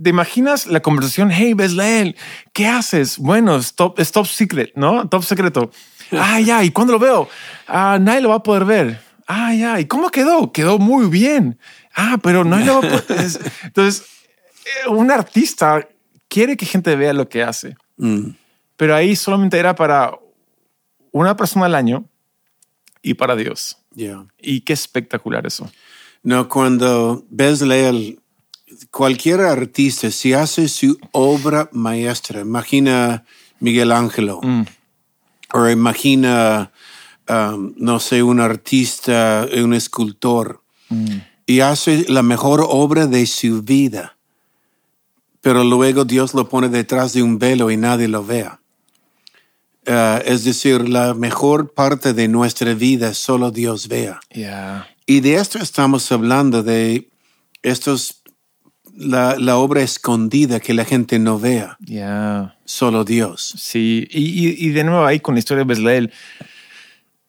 ¿te 0.00 0.10
imaginas 0.10 0.66
la 0.68 0.80
conversación? 0.80 1.30
Hey, 1.32 1.52
Beslael, 1.54 2.16
¿qué 2.52 2.66
haces? 2.68 3.18
Bueno, 3.18 3.56
es 3.56 3.74
top, 3.74 3.98
es 3.98 4.12
top 4.12 4.26
secret, 4.26 4.72
¿no? 4.76 5.08
Top 5.08 5.22
secreto. 5.24 5.70
Ah, 6.12 6.38
ya. 6.38 6.62
¿Y 6.62 6.70
cuándo 6.70 6.92
lo 6.92 7.00
veo? 7.00 7.28
Ah, 7.66 7.98
nadie 8.00 8.20
lo 8.20 8.28
va 8.28 8.36
a 8.36 8.42
poder 8.44 8.64
ver. 8.64 9.00
Ah, 9.26 9.52
ya. 9.52 9.80
¿Y 9.80 9.86
cómo 9.86 10.10
quedó? 10.10 10.52
Quedó 10.52 10.78
muy 10.78 11.08
bien. 11.08 11.58
Ah, 11.96 12.16
pero 12.22 12.44
no 12.44 12.56
lo 12.58 12.80
va 12.80 12.88
a 12.88 13.00
poder. 13.02 13.26
Entonces, 13.64 14.04
eh, 14.64 14.88
un 14.88 15.10
artista 15.10 15.88
quiere 16.28 16.56
que 16.56 16.64
gente 16.64 16.94
vea 16.94 17.12
lo 17.12 17.28
que 17.28 17.42
hace, 17.42 17.74
Mm. 17.96 18.36
pero 18.76 18.94
ahí 18.94 19.16
solamente 19.16 19.58
era 19.58 19.74
para 19.74 20.12
una 21.12 21.36
persona 21.36 21.66
al 21.66 21.74
año 21.74 22.04
y 23.02 23.14
para 23.14 23.36
Dios. 23.36 23.78
Yeah. 23.94 24.26
Y 24.40 24.60
qué 24.60 24.72
espectacular 24.72 25.46
eso. 25.46 25.70
No, 26.22 26.48
cuando 26.48 27.24
Bezalel, 27.30 28.20
cualquier 28.90 29.40
artista, 29.40 30.10
si 30.10 30.32
hace 30.32 30.68
su 30.68 30.98
obra 31.12 31.68
maestra, 31.72 32.40
imagina 32.40 33.24
Miguel 33.60 33.92
Ángelo, 33.92 34.40
o 35.52 35.68
imagina, 35.68 36.72
um, 37.28 37.74
no 37.76 38.00
sé, 38.00 38.22
un 38.22 38.40
artista, 38.40 39.46
un 39.56 39.72
escultor, 39.72 40.62
y 41.46 41.60
hace 41.60 42.06
la 42.08 42.22
mejor 42.22 42.64
obra 42.68 43.06
de 43.06 43.24
su 43.26 43.62
vida, 43.62 44.16
pero 45.40 45.62
luego 45.62 46.04
Dios 46.04 46.34
lo 46.34 46.48
pone 46.48 46.68
detrás 46.68 47.12
de 47.12 47.22
un 47.22 47.38
velo 47.38 47.70
y 47.70 47.76
nadie 47.76 48.08
lo 48.08 48.24
vea. 48.24 48.60
Uh, 49.88 50.20
es 50.24 50.42
decir, 50.42 50.88
la 50.88 51.14
mejor 51.14 51.72
parte 51.72 52.12
de 52.12 52.26
nuestra 52.26 52.74
vida 52.74 53.14
solo 53.14 53.52
Dios 53.52 53.86
vea. 53.86 54.18
Yeah. 54.32 54.88
Y 55.06 55.20
de 55.20 55.36
esto 55.36 55.58
estamos 55.58 56.10
hablando, 56.10 56.64
de 56.64 57.08
estos, 57.62 58.22
la, 58.96 59.36
la 59.38 59.56
obra 59.58 59.82
escondida 59.82 60.58
que 60.58 60.74
la 60.74 60.84
gente 60.84 61.20
no 61.20 61.38
vea, 61.38 61.76
Yeah. 61.84 62.56
solo 62.64 63.04
Dios. 63.04 63.54
Sí, 63.58 64.08
y, 64.10 64.24
y- 64.48 64.66
y 64.66 64.70
de 64.70 64.82
nuevo 64.82 65.06
ahí 65.06 65.20
con 65.20 65.34
la 65.36 65.38
historia 65.38 65.62
de 65.62 65.68
Beslael, 65.68 66.12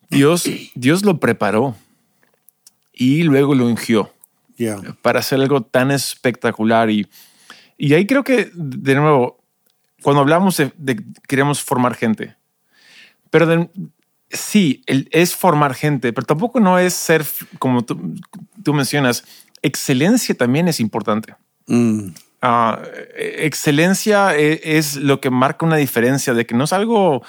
Dios, 0.10 0.46
Dios 0.74 1.06
lo 1.06 1.20
preparó 1.20 1.76
y 2.92 3.22
luego 3.24 3.54
lo 3.54 3.68
ungió 3.68 4.12
Yeah. 4.58 4.82
para 5.04 5.20
hacer 5.20 5.40
algo 5.40 5.62
tan 5.62 5.92
espectacular. 5.92 6.90
Y, 6.90 7.06
y 7.78 7.94
ahí 7.94 8.08
creo 8.08 8.24
que, 8.24 8.50
de 8.56 8.96
nuevo, 8.96 9.38
cuando 10.02 10.22
hablamos 10.22 10.58
de, 10.58 10.72
de 10.78 11.04
queremos 11.28 11.62
formar 11.62 11.94
gente, 11.94 12.36
pero 13.30 13.46
de- 13.46 13.70
sí, 14.30 14.84
el- 14.88 15.08
es 15.12 15.36
formar 15.36 15.74
gente, 15.74 16.14
pero 16.14 16.26
tampoco 16.26 16.60
no 16.60 16.80
es 16.80 16.94
ser, 16.94 17.26
como 17.60 17.84
tú, 17.84 18.16
tú 18.64 18.74
mencionas, 18.74 19.24
excelencia 19.62 20.36
también 20.36 20.68
es 20.68 20.80
importante. 20.80 21.36
Mm, 21.68 22.10
Ah, 22.40 22.80
eh, 23.18 23.38
excelencia 23.46 24.36
e- 24.38 24.62
es, 24.78 24.96
lo 24.96 25.20
que 25.20 25.32
marca 25.32 25.66
una 25.66 25.76
diferencia 25.78 26.36
de 26.36 26.46
que 26.46 26.54
no 26.54 26.66
es 26.66 26.72
algo, 26.72 27.24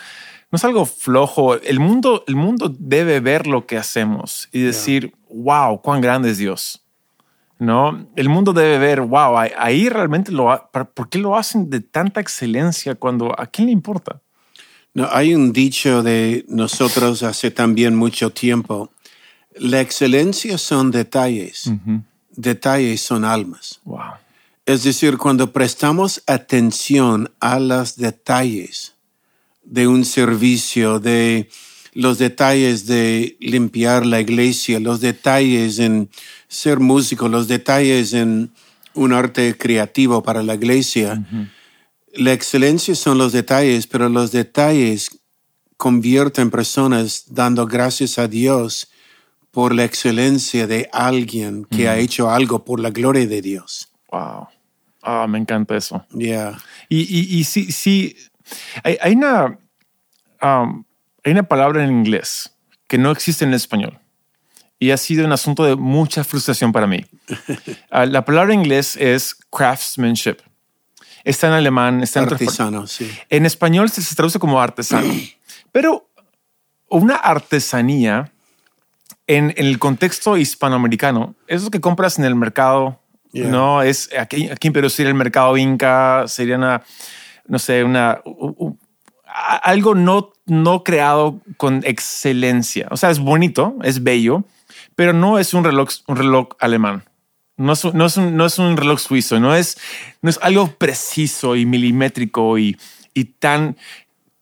no 0.53 0.57
es 0.57 0.65
algo 0.65 0.85
flojo. 0.85 1.55
El 1.55 1.81
mundo, 1.81 2.25
el 2.29 2.37
mundo 2.37 2.71
debe 2.79 3.19
ver 3.21 3.47
lo 3.47 3.65
que 3.67 3.79
hacemos 3.79 4.51
y 4.53 4.61
decir, 4.61 5.15
wow, 5.31 5.81
cuán 5.81 6.03
grande 6.03 6.31
es 6.31 6.37
Dios. 6.37 6.85
No, 7.59 8.07
el 8.17 8.29
mundo 8.29 8.53
debe 8.53 8.77
ver, 8.79 9.01
wow, 9.01 9.39
ahí- 9.39 9.89
realmente 9.89 10.31
lo, 10.31 10.53
ha- 10.53 10.71
¿por 10.71 10.91
por 10.91 11.09
qué 11.09 11.19
lo 11.19 11.37
hacen 11.39 11.71
de 11.71 11.81
tanta 11.81 12.21
excelencia 12.21 12.95
cuando 12.95 13.35
a 13.41 13.47
quién 13.47 13.67
le 13.67 13.73
importa? 13.73 14.21
No, 14.99 15.09
hay 15.13 15.33
un 15.33 15.53
dicho 15.53 16.03
de 16.03 16.45
nosotros 16.49 17.23
hace 17.23 17.53
también 17.53 17.95
mucho 17.95 18.31
tiempo. 18.31 18.91
La 19.55 19.81
excelencia 19.81 20.59
son 20.59 20.91
detalles. 20.91 21.71
Detalles 22.35 23.01
son 23.01 23.25
almas. 23.25 23.81
Wow. 23.85 24.01
Es 24.67 24.83
decir, 24.83 25.17
cuando 25.17 25.53
prestamos 25.53 26.21
atención 26.27 27.31
a 27.39 27.61
los 27.61 27.97
detalles 27.97 28.97
de 29.63 29.87
un 29.87 30.05
servicio, 30.05 30.99
de 30.99 31.49
los 31.93 32.19
detalles 32.19 32.87
de 32.87 33.37
limpiar 33.39 34.05
la 34.05 34.21
iglesia, 34.21 34.81
los 34.81 35.01
detalles 35.01 35.79
en 35.79 36.11
ser 36.49 36.81
músico, 36.81 37.29
los 37.29 37.47
detalles 37.47 38.15
en 38.15 38.51
un 38.95 39.13
arte 39.13 39.57
creativo 39.57 40.25
para 40.25 40.43
la 40.43 40.57
iglesia. 40.57 41.25
La 42.19 42.33
excelencia 42.33 42.95
son 42.95 43.17
los 43.17 43.33
detalles, 43.33 43.87
pero 43.87 44.09
los 44.09 44.33
detalles 44.33 45.21
convierten 45.77 46.51
personas 46.51 47.25
dando 47.29 47.67
gracias 47.67 48.19
a 48.19 48.27
Dios 48.27 48.91
por 49.53 49.75
la 49.75 49.85
excelencia 49.85 50.67
de 50.67 50.89
alguien 50.93 51.65
que 51.65 51.89
ha 51.89 51.97
hecho 51.97 52.31
algo 52.31 52.65
por 52.65 52.81
la 52.81 52.91
gloria 52.91 53.27
de 53.27 53.41
Dios. 53.41 53.89
Wow. 54.11 54.49
Ah, 55.03 55.27
me 55.29 55.39
encanta 55.39 55.77
eso. 55.77 56.05
Yeah. 56.13 56.59
Y, 56.89 57.01
y, 57.03 57.39
y 57.39 57.45
sí, 57.45 57.71
sí, 57.71 58.17
hay, 58.83 58.99
hay 59.01 59.15
una, 59.15 59.59
um, 60.43 60.85
hay 61.25 61.33
una 61.33 61.45
palabra 61.45 61.85
en 61.85 61.91
inglés 61.91 62.53
que 62.89 62.99
no 62.99 63.11
existe 63.13 63.45
en 63.45 63.55
español 63.55 63.99
y 64.81 64.91
ha 64.91 64.97
sido 64.97 65.25
un 65.25 65.33
asunto 65.33 65.65
de 65.65 65.77
mucha 65.77 66.25
frustración 66.25 66.73
para 66.73 66.87
mí. 66.87 67.05
Ah, 67.91 68.05
la 68.05 68.25
palabra 68.25 68.53
en 68.53 68.61
inglés 68.61 68.97
es 68.97 69.35
craftsmanship. 69.51 70.37
Está 71.29 71.49
en 71.49 71.53
alemán, 71.53 72.03
está 72.03 72.21
en 72.21 72.29
Artesano, 72.33 72.87
sí. 72.87 73.11
En 73.29 73.45
español 73.45 73.91
se, 73.91 74.01
se 74.01 74.15
traduce 74.15 74.39
como 74.39 74.61
artesano, 74.61 75.13
pero 75.73 76.09
una 76.89 77.17
artesanía 77.17 78.33
en, 79.27 79.53
en 79.57 79.67
el 79.67 79.79
contexto 79.79 80.39
hispanoamericano 80.39 81.35
es 81.47 81.65
lo 81.65 81.71
que 81.71 81.83
compras 81.83 82.19
en 82.19 82.25
el 82.25 82.35
mercado. 82.35 82.99
Yeah. 83.33 83.49
No 83.49 83.83
es 83.83 84.09
aquí, 84.19 84.49
aquí 84.49 84.69
en 84.69 84.73
Perú 84.73 84.89
sería 84.89 85.11
el 85.11 85.15
mercado 85.15 85.55
Inca, 85.59 86.25
sería 86.27 86.57
una, 86.57 86.83
no 87.47 87.59
sé, 87.59 87.85
una 87.85 88.23
algo 89.63 89.95
no, 89.95 90.33
no 90.47 90.83
creado 90.83 91.41
con 91.59 91.83
excelencia. 91.85 92.89
O 92.91 92.97
sea, 92.97 93.11
es 93.11 93.19
bonito, 93.19 93.77
es 93.83 94.03
bello, 94.03 94.45
pero 94.97 95.13
no 95.13 95.39
es 95.39 95.53
un 95.55 95.65
reloj, 95.65 95.91
un 96.07 96.17
reloj 96.17 96.49
alemán. 96.59 97.05
No 97.59 97.73
es, 97.75 97.85
un- 97.85 97.97
no, 97.97 98.07
es 98.07 98.17
un, 98.17 98.37
no 98.37 98.47
es 98.47 98.59
un 98.59 98.77
reloj 98.77 98.99
suizo, 99.01 99.39
no 99.41 99.55
es, 99.55 99.77
no 100.23 100.31
es 100.31 100.39
algo 100.43 100.69
preciso 100.77 101.57
y 101.57 101.67
milimétrico 101.67 102.57
y, 102.59 102.79
y 103.15 103.25
tan... 103.25 103.77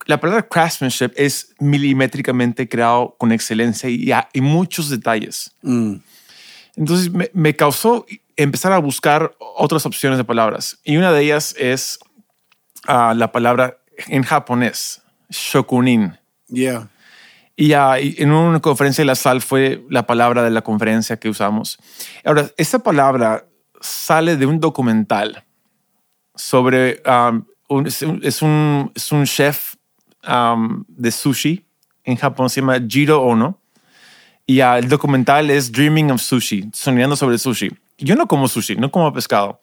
La 0.05 0.21
palabra 0.21 0.47
craftsmanship 0.47 1.11
es 1.17 1.53
milimétricamente 1.59 2.69
creado 2.69 3.17
con 3.19 3.33
excelencia 3.33 3.89
y, 3.91 4.13
y 4.33 4.41
muchos 4.41 4.89
detalles. 4.89 5.51
Mm, 5.63 5.95
Entonces 6.77 7.11
me, 7.11 7.29
me 7.33 7.57
causó 7.57 8.07
empezar 8.37 8.73
a 8.73 8.79
buscar 8.79 9.35
otras 9.41 9.85
opciones 9.85 10.19
de 10.19 10.25
palabras. 10.25 10.79
Y 10.85 10.97
una 10.97 11.11
de 11.11 11.23
ellas 11.25 11.57
es 11.59 11.99
ah, 12.87 13.15
la 13.17 13.33
palabra 13.33 13.79
en 14.07 14.23
japonés, 14.23 15.01
shokunin. 15.31 16.17
yeah. 16.49 16.89
Y 17.57 17.73
y 17.73 18.15
en 18.19 18.33
una 18.33 18.61
conferencia 18.61 19.03
de 19.03 19.07
la 19.07 19.15
SAL 19.15 19.41
fue 19.41 19.83
la 19.89 20.07
palabra 20.07 20.43
de 20.43 20.51
la 20.51 20.63
conferencia 20.63 21.17
que 21.19 21.29
usamos. 21.31 21.79
Ahora, 22.25 22.51
esta 22.59 22.79
palabra 22.81 23.47
sale 23.81 24.37
de 24.37 24.45
un 24.47 24.61
documental 24.61 25.45
sobre, 26.35 27.03
um, 27.07 27.45
un- 27.69 27.87
es, 27.87 28.03
un, 28.03 28.21
es 28.23 28.43
un- 28.43 28.93
es 28.95 29.11
un 29.13 29.25
chef 29.25 29.75
um, 30.29 30.85
de 30.89 31.11
sushi 31.11 31.65
en 32.05 32.17
Japón, 32.17 32.51
se 32.51 32.61
llama 32.61 32.79
Jiro 32.87 33.23
Ono. 33.23 33.59
Y 34.49 34.61
ah, 34.61 34.79
el 34.79 34.89
documental 34.89 35.51
es 35.51 35.73
Dreaming 35.73 36.13
of 36.13 36.21
Sushi, 36.23 36.71
soñando 36.73 37.17
sobre 37.17 37.37
sushi. 37.37 37.69
Yo 37.99 38.15
no 38.15 38.29
como 38.29 38.47
sushi, 38.47 38.77
no 38.77 38.93
como 38.93 39.13
pescado. 39.13 39.61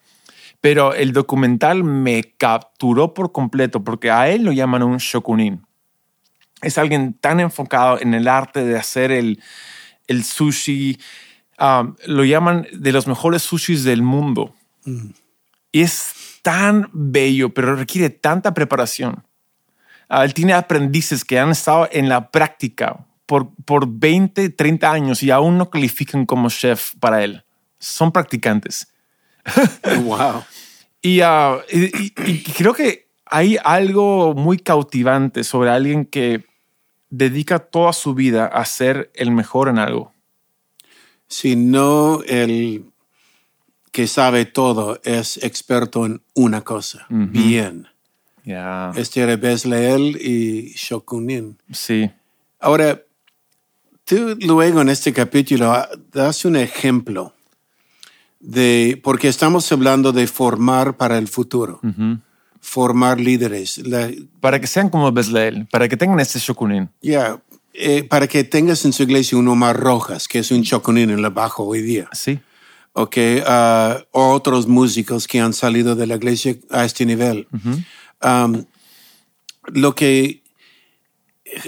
Pero 0.60 0.92
el 0.94 1.12
documental 1.12 1.84
me 1.84 2.22
capturó 2.36 3.14
por 3.14 3.32
completo 3.32 3.82
porque 3.82 4.10
a 4.10 4.28
él 4.28 4.42
lo 4.44 4.52
llaman 4.52 4.82
un 4.82 4.98
shokunin 4.98 5.63
es 6.64 6.78
alguien 6.78 7.14
tan 7.14 7.40
enfocado 7.40 8.00
en 8.00 8.14
el 8.14 8.28
arte 8.28 8.64
de 8.64 8.76
hacer 8.78 9.10
el, 9.12 9.40
el 10.06 10.24
sushi. 10.24 10.98
um, 11.58 11.94
lo 12.06 12.24
llaman 12.24 12.66
de 12.72 12.92
los 12.92 13.06
mejores 13.06 13.42
sushis 13.42 13.84
del 13.84 14.02
mundo. 14.02 14.54
Y 15.72 15.80
es 15.82 16.38
tan 16.42 16.90
bello, 16.92 17.52
pero 17.54 17.74
requiere 17.76 18.10
tanta 18.10 18.52
preparación. 18.54 19.24
Ah, 20.08 20.24
él 20.24 20.34
tiene 20.34 20.52
aprendices 20.52 21.24
que 21.24 21.38
han 21.38 21.50
estado 21.50 21.88
en 21.90 22.08
la 22.08 22.30
práctica 22.30 23.06
por, 23.26 23.48
por 23.64 23.86
20, 23.88 24.50
30 24.50 24.92
años 24.92 25.22
y 25.22 25.30
aún 25.30 25.56
no 25.56 25.70
califican 25.70 26.26
como 26.26 26.50
chef 26.50 26.92
para 27.00 27.24
él. 27.24 27.44
Son 27.78 28.12
practicantes. 28.12 28.88
wow. 30.04 30.44
Y, 31.00 31.20
ah, 31.22 31.58
y- 31.72 31.84
y- 32.04 32.12
y 32.26 32.42
creo 32.42 32.74
que 32.74 33.08
hay 33.26 33.56
algo 33.64 34.34
muy 34.34 34.58
cautivante 34.58 35.42
sobre 35.44 35.70
alguien 35.70 36.04
que 36.04 36.44
dedica 37.16 37.58
toda 37.60 37.92
su 37.92 38.14
vida 38.14 38.46
a 38.46 38.64
ser 38.64 39.10
el 39.14 39.30
mejor 39.30 39.68
en 39.68 39.78
algo. 39.78 40.12
Si 41.28 41.56
no 41.56 42.22
el 42.26 42.84
que 43.92 44.06
sabe 44.06 44.44
todo 44.44 45.00
es 45.04 45.42
experto 45.42 46.04
en 46.06 46.22
una 46.34 46.62
cosa. 46.62 47.06
Bien. 47.08 47.86
Este 48.96 49.20
era 49.20 49.34
y 49.34 50.72
Shokunin. 50.74 51.58
Sí. 51.72 52.10
Ahora, 52.58 53.00
tú 54.04 54.36
luego 54.40 54.80
en 54.80 54.88
este 54.88 55.12
capítulo 55.12 55.72
das 56.12 56.44
un 56.44 56.56
ejemplo 56.56 57.34
de, 58.40 59.00
porque 59.02 59.28
estamos 59.28 59.70
hablando 59.70 60.12
de 60.12 60.26
formar 60.26 60.96
para 60.96 61.16
el 61.16 61.28
futuro, 61.28 61.80
formar 62.64 63.20
líderes. 63.20 63.78
La- 63.86 64.10
Para 64.40 64.58
que 64.58 64.66
sean 64.66 64.88
como 64.88 65.12
Bezleel, 65.12 65.66
para 65.70 65.86
que 65.86 65.96
tengan 65.98 66.18
este 66.18 66.38
shokunin. 66.38 66.88
Ya, 67.02 67.38
eh, 67.74 68.04
para 68.04 68.26
que 68.26 68.42
tengas 68.42 68.84
en 68.86 68.92
su 68.94 69.02
iglesia 69.02 69.36
un 69.36 69.46
Omar 69.48 69.76
Rojas, 69.78 70.26
que 70.26 70.38
es 70.38 70.50
un 70.50 70.62
choconín 70.62 71.10
en 71.10 71.20
la 71.20 71.28
bajo 71.28 71.64
hoy 71.64 71.82
día. 71.82 72.08
Sí. 72.12 72.40
Ok, 72.94 73.16
o 74.12 74.30
otros 74.32 74.66
músicos 74.66 75.26
que 75.26 75.40
han 75.40 75.52
salido 75.52 75.94
de 75.94 76.06
la 76.06 76.14
iglesia 76.14 76.56
a 76.70 76.84
este 76.84 77.04
nivel. 77.04 77.46
Um, 78.22 78.64
lo 79.72 79.94
que 79.94 80.42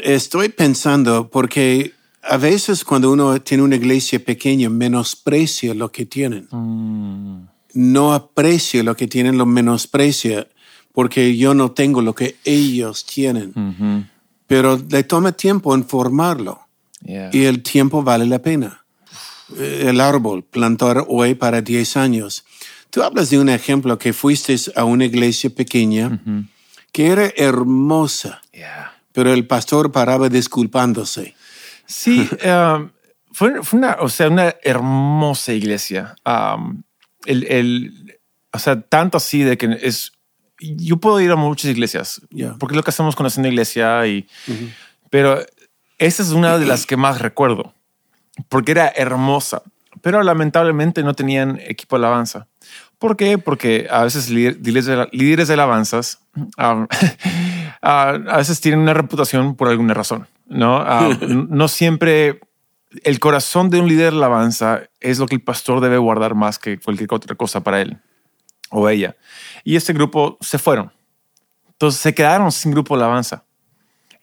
estoy 0.03 0.49
pensando, 0.49 1.29
porque 1.31 1.93
a 2.23 2.37
veces 2.37 2.85
cuando 2.85 3.11
uno 3.11 3.41
tiene 3.43 3.65
una 3.65 3.77
iglesia 3.77 4.19
pequeña, 4.25 4.69
menosprecia 4.71 5.75
lo 5.75 5.91
que 5.93 6.07
tienen. 6.07 6.49
No 7.75 8.15
aprecia 8.15 8.83
lo 8.83 8.97
que 8.97 9.07
tienen, 9.09 9.37
lo 9.37 9.47
menosprecia, 9.47 10.47
porque 10.97 11.37
yo 11.37 11.53
no 11.53 11.73
tengo 11.73 12.01
lo 12.01 12.15
que 12.15 12.37
ellos 12.45 13.05
tienen. 13.05 14.09
Pero 14.47 14.81
le 14.89 15.03
toma 15.05 15.33
tiempo 15.33 15.75
en 15.75 15.85
formarlo 15.87 16.63
Yeah. 17.05 17.29
y 17.33 17.45
el 17.45 17.63
tiempo 17.63 18.03
vale 18.03 18.25
la 18.27 18.39
pena. 18.41 18.85
Eh, 19.59 19.85
El 19.89 20.01
árbol, 20.01 20.43
plantar 20.43 21.05
hoy 21.07 21.35
para 21.35 21.61
10 21.61 21.97
años. 21.99 22.45
Tú 22.91 23.03
hablas 23.03 23.29
de 23.29 23.39
un 23.39 23.51
ejemplo 23.51 23.99
que 23.99 24.15
fuiste 24.15 24.57
a 24.75 24.85
una 24.85 25.05
iglesia 25.05 25.51
pequeña 25.51 26.19
que 26.93 27.09
era 27.09 27.31
hermosa, 27.37 28.41
Yeah. 28.53 28.93
pero 29.13 29.33
el 29.35 29.47
pastor 29.47 29.93
paraba 29.93 30.31
disculpándose. 30.31 31.35
Sí, 31.87 32.27
um, 32.47 32.91
fue, 33.33 33.63
fue 33.63 33.79
una, 33.79 33.99
o 34.01 34.09
sea, 34.09 34.29
una 34.29 34.55
hermosa 34.65 35.53
iglesia. 35.53 36.17
Um, 36.25 36.83
el, 37.27 37.45
el- 37.45 38.19
o 38.53 38.59
sea, 38.59 38.81
tanto 38.81 39.19
así 39.19 39.43
de 39.43 39.59
que 39.59 39.67
es. 39.83 40.13
Yo 40.59 40.97
puedo 40.99 41.21
ir 41.21 41.31
a 41.31 41.37
muchas 41.37 41.71
iglesias, 41.71 42.23
porque 42.59 42.75
es 42.75 42.77
lo 42.77 42.83
que 42.83 42.91
hacemos 42.91 43.15
con 43.17 43.27
haciendo 43.27 43.49
iglesia, 43.49 44.07
y, 44.07 44.27
pero 45.11 45.41
esa 45.99 46.23
es 46.23 46.31
una 46.31 46.59
de 46.59 46.67
las 46.67 46.87
que 46.87 46.97
más 46.97 47.21
recuerdo, 47.21 47.75
porque 48.49 48.73
era 48.73 48.89
hermosa, 48.89 49.63
pero 50.03 50.23
lamentablemente 50.23 51.03
no 51.03 51.15
tenían 51.15 51.59
equipo 51.67 51.99
de 51.99 52.07
alabanza. 52.07 52.47
¿Por 52.99 53.17
qué? 53.17 53.37
Porque 53.37 53.87
a 53.91 54.05
veces 54.05 54.31
líder- 54.31 54.57
líderes 54.63 54.87
de, 54.87 55.09
líderes 55.13 55.49
de 55.49 55.55
alabanzas 55.55 56.21
um, 56.59 56.87
a 57.83 58.37
veces 58.39 58.61
tienen 58.61 58.81
una 58.81 58.95
reputación 58.95 59.55
por 59.57 59.69
alguna 59.69 59.93
razón, 59.95 60.27
¿no? 60.47 60.83
No 61.21 61.69
siempre 61.69 62.41
el 63.05 63.19
corazón 63.21 63.69
de 63.69 63.81
un 63.81 63.89
líder 63.89 64.13
de 64.13 64.19
alabanza 64.19 64.83
es 65.01 65.19
lo 65.19 65.27
que 65.27 65.35
el 65.35 65.43
pastor 65.43 65.81
debe 65.81 65.99
guardar 65.99 66.35
más 66.35 66.59
que 66.59 66.79
cualquier 66.79 67.09
otra 67.13 67.35
cosa 67.35 67.61
para 67.61 67.83
él 67.83 67.99
o 68.71 68.89
ella. 68.89 69.17
Y 69.65 69.77
este 69.77 69.93
grupo 69.93 70.39
se 70.41 70.59
fueron. 70.59 70.93
Entonces 71.69 72.01
se 72.01 72.15
quedaron 72.15 72.51
sin 72.53 72.73
grupo 72.73 72.97
de 72.97 73.05
alabanza. 73.05 73.45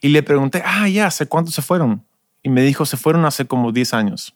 Y 0.01 0.10
le 0.10 0.23
pregunté, 0.23 0.62
ah, 0.65 0.89
ya, 0.89 1.08
¿hace 1.08 1.27
cuánto 1.27 1.51
se 1.51 1.62
fueron? 1.62 2.06
Y 2.41 2.49
me 2.49 2.62
dijo, 2.62 2.86
se 2.86 2.97
fueron 2.97 3.25
hace 3.25 3.45
como 3.45 3.71
10 3.71 3.93
años. 3.93 4.36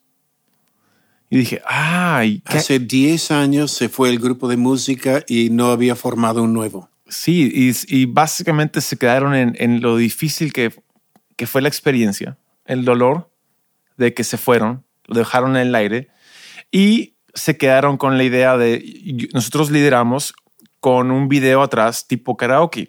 Y 1.29 1.39
dije, 1.39 1.61
ay, 1.65 2.41
¿qué? 2.49 2.59
Hace 2.59 2.79
10 2.79 3.31
años 3.31 3.71
se 3.71 3.89
fue 3.89 4.09
el 4.09 4.19
grupo 4.19 4.47
de 4.47 4.55
música 4.55 5.23
y 5.27 5.49
no 5.49 5.71
había 5.71 5.95
formado 5.95 6.43
un 6.43 6.53
nuevo. 6.53 6.89
Sí, 7.09 7.51
y, 7.53 7.73
y 7.87 8.05
básicamente 8.05 8.79
se 8.81 8.97
quedaron 8.97 9.35
en, 9.35 9.55
en 9.59 9.81
lo 9.81 9.97
difícil 9.97 10.53
que, 10.53 10.73
que 11.35 11.47
fue 11.47 11.61
la 11.61 11.67
experiencia, 11.67 12.37
el 12.65 12.85
dolor 12.85 13.29
de 13.97 14.13
que 14.13 14.23
se 14.23 14.37
fueron, 14.37 14.85
lo 15.05 15.17
dejaron 15.17 15.57
en 15.57 15.67
el 15.67 15.75
aire 15.75 16.09
y 16.71 17.15
se 17.37 17.57
quedaron 17.57 17.97
con 17.97 18.17
la 18.17 18.23
idea 18.23 18.57
de 18.57 19.29
nosotros 19.33 19.71
lideramos 19.71 20.33
con 20.79 21.11
un 21.11 21.27
video 21.29 21.61
atrás 21.61 22.07
tipo 22.07 22.35
karaoke. 22.37 22.87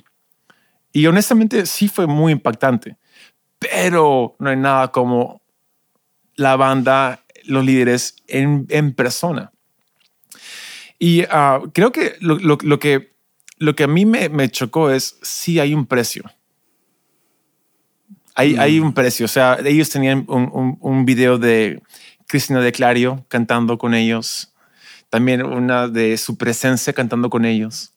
Y 0.92 1.06
honestamente 1.06 1.66
sí 1.66 1.88
fue 1.88 2.06
muy 2.06 2.32
impactante, 2.32 2.96
pero 3.58 4.34
no 4.38 4.50
hay 4.50 4.56
nada 4.56 4.90
como 4.90 5.42
la 6.34 6.56
banda, 6.56 7.24
los 7.44 7.64
líderes 7.64 8.16
en, 8.26 8.66
en 8.70 8.92
persona. 8.94 9.52
Y 10.98 11.24
ah, 11.30 11.60
creo 11.74 11.92
que 11.92 12.16
lo, 12.20 12.36
lo- 12.38 12.58
lo 12.62 12.78
que 12.78 13.16
lo 13.60 13.74
que 13.74 13.82
a 13.84 13.88
mí 13.88 14.06
me, 14.06 14.28
me 14.28 14.48
chocó 14.50 14.88
es 14.90 15.18
si 15.22 15.58
hay 15.58 15.74
un 15.74 15.84
precio. 15.86 16.22
Hay, 18.36 18.54
hay 18.56 18.78
un 18.78 18.92
precio. 18.94 19.24
O 19.24 19.28
sea, 19.28 19.58
ellos 19.64 19.90
tenían 19.90 20.24
un, 20.28 20.48
un, 20.52 20.78
un 20.80 21.04
video 21.04 21.38
de 21.38 21.82
Cristina 22.28 22.60
de 22.60 22.70
Clario 22.70 23.24
cantando 23.28 23.76
con 23.78 23.94
ellos. 23.94 24.52
También 25.10 25.42
una 25.44 25.88
de 25.88 26.16
su 26.18 26.36
presencia 26.36 26.92
cantando 26.92 27.28
con 27.30 27.44
ellos. 27.44 27.92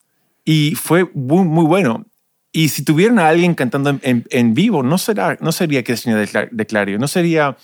Y 0.46 0.74
fue 0.76 1.12
muy, 1.14 1.44
muy 1.46 1.66
bueno. 1.66 2.06
Y 2.54 2.70
si 2.70 2.84
tuvieran 2.84 3.20
a 3.20 3.28
alguien 3.30 3.54
cantando 3.54 3.92
en, 3.92 4.00
en- 4.04 4.26
en 4.30 4.54
vivo, 4.54 4.82
no, 4.84 4.98
será, 4.98 5.38
no 5.40 5.52
sería 5.52 5.84
Cristina 5.84 6.16
de, 6.18 6.28
Cla- 6.28 6.50
de 6.52 6.66
Clario, 6.66 6.98
no 7.00 7.08
sería, 7.08 7.56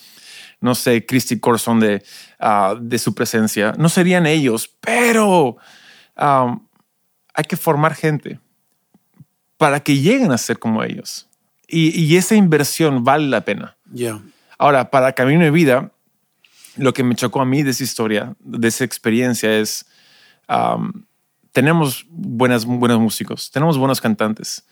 no 0.62 0.76
sé, 0.76 1.06
Christy 1.06 1.40
Corson 1.40 1.80
de, 1.80 2.04
ah, 2.40 2.76
de 2.80 2.98
su 3.00 3.14
presencia, 3.16 3.74
no 3.78 3.90
serían 3.90 4.26
ellos, 4.28 4.70
pero 4.80 5.58
hay 6.16 7.44
que 7.48 7.58
formar 7.58 7.96
gente 7.96 8.40
para 9.58 9.80
que 9.82 9.98
lleguen 9.98 10.32
a 10.32 10.38
ser 10.38 10.60
como 10.60 10.84
ellos. 10.84 11.28
Y, 11.68 12.00
y 12.00 12.16
esa 12.18 12.36
inversión 12.36 13.04
vale 13.04 13.28
la 13.28 13.42
pena. 13.42 13.76
Ya. 13.92 14.20
Ahora, 14.58 14.90
para 14.90 15.14
Camino 15.14 15.44
de 15.44 15.52
Vida, 15.52 15.92
lo 16.78 16.94
que 16.94 17.04
me 17.04 17.16
chocó 17.16 17.42
a 17.42 17.46
mí 17.46 17.64
de 17.64 17.72
esa 17.72 17.84
historia, 17.84 18.36
de 18.40 18.68
esa 18.68 18.84
experiencia 18.84 19.58
es, 19.58 19.86
um, 20.48 21.06
tenemos 21.52 22.06
buenas, 22.10 22.66
buenos 22.66 23.00
músicos, 23.00 23.52
tenemos 23.52 23.78
buenos 23.78 24.02
cantantes, 24.02 24.66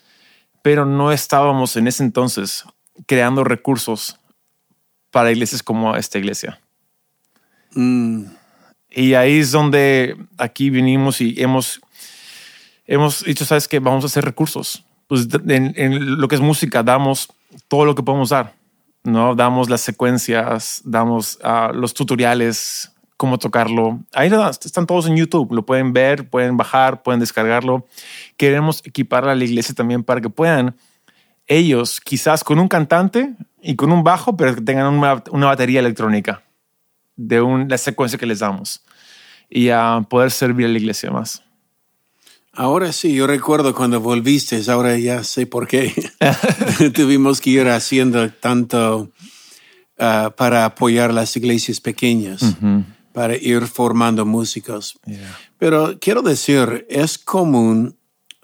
pero 0.62 0.86
no 0.86 1.12
estábamos 1.12 1.76
en 1.78 1.88
ese 1.88 2.04
entonces 2.04 2.64
creando 3.08 3.44
recursos 3.44 4.20
para 5.12 5.32
iglesias 5.32 5.64
como 5.64 5.96
esta 5.96 6.18
iglesia. 6.18 6.60
Mm, 7.74 8.26
Y 8.90 9.14
ahí 9.14 9.40
es 9.40 9.52
donde 9.52 10.16
aquí 10.38 10.70
vinimos 10.70 11.20
y 11.22 11.42
hemos, 11.42 11.82
hemos 12.86 13.24
dicho, 13.24 13.46
¿sabes 13.46 13.68
qué? 13.68 13.80
Vamos 13.80 14.04
a 14.04 14.08
hacer 14.08 14.24
recursos. 14.24 14.84
Pues 15.08 15.28
en, 15.48 15.74
en 15.76 16.18
lo 16.20 16.28
que 16.28 16.36
es 16.36 16.42
música, 16.42 16.82
damos 16.82 17.28
todo 17.68 17.86
lo 17.86 17.94
que 17.94 18.04
podemos 18.04 18.30
dar. 18.30 18.56
¿No? 19.06 19.36
Damos 19.36 19.70
las 19.70 19.82
secuencias, 19.82 20.82
damos 20.84 21.40
ah, 21.44 21.72
los 21.74 21.94
tutoriales, 21.94 22.92
cómo 23.18 23.38
tocarlo. 23.40 24.02
Ahí 24.14 24.30
están 24.50 24.86
todos 24.86 25.08
en 25.08 25.16
YouTube, 25.16 25.54
lo 25.54 25.66
pueden 25.66 25.94
ver, 25.94 26.30
pueden 26.30 26.58
bajar, 26.58 27.02
pueden 27.04 27.20
descargarlo. 27.22 27.86
Queremos 28.36 28.82
equipar 28.86 29.28
a 29.30 29.36
la 29.36 29.44
iglesia 29.44 29.74
también 29.74 30.04
para 30.04 30.20
que 30.20 30.30
puedan 30.30 30.76
ellos, 31.48 32.02
quizás 32.02 32.44
con 32.44 32.60
un 32.60 32.68
cantante 32.68 33.36
y 33.62 33.76
con 33.76 33.92
un 33.92 34.04
bajo, 34.04 34.36
pero 34.36 34.56
que 34.56 34.62
tengan 34.62 34.94
una, 34.94 35.24
una 35.32 35.46
batería 35.48 35.80
electrónica 35.80 36.42
de 37.16 37.42
un- 37.42 37.70
la 37.70 37.78
secuencia 37.78 38.20
que 38.20 38.26
les 38.26 38.40
damos 38.40 38.84
y 39.50 39.70
a 39.70 40.02
poder 40.10 40.32
servir 40.32 40.66
a 40.66 40.70
la 40.70 40.78
iglesia 40.80 41.12
más. 41.12 41.45
Ahora 42.56 42.94
sí, 42.94 43.14
yo 43.14 43.28
recuerdo 43.28 43.76
cuando 43.76 44.00
volviste, 44.00 44.62
ahora 44.72 44.98
ya 44.98 45.24
sé 45.24 45.46
por 45.46 45.68
qué. 45.68 45.94
Tuvimos 46.94 47.42
que 47.42 47.50
ir 47.50 47.68
haciendo 47.68 48.32
tanto 48.32 49.12
ah, 50.00 50.34
para 50.38 50.66
apoyar 50.66 51.14
las 51.14 51.36
iglesias 51.36 51.82
pequeñas, 51.82 52.56
para 53.12 53.36
ir 53.36 53.68
formando 53.68 54.26
músicos. 54.26 54.98
Pero 55.58 55.98
quiero 56.00 56.22
decir, 56.22 56.86
es 56.90 57.18
común 57.18 57.98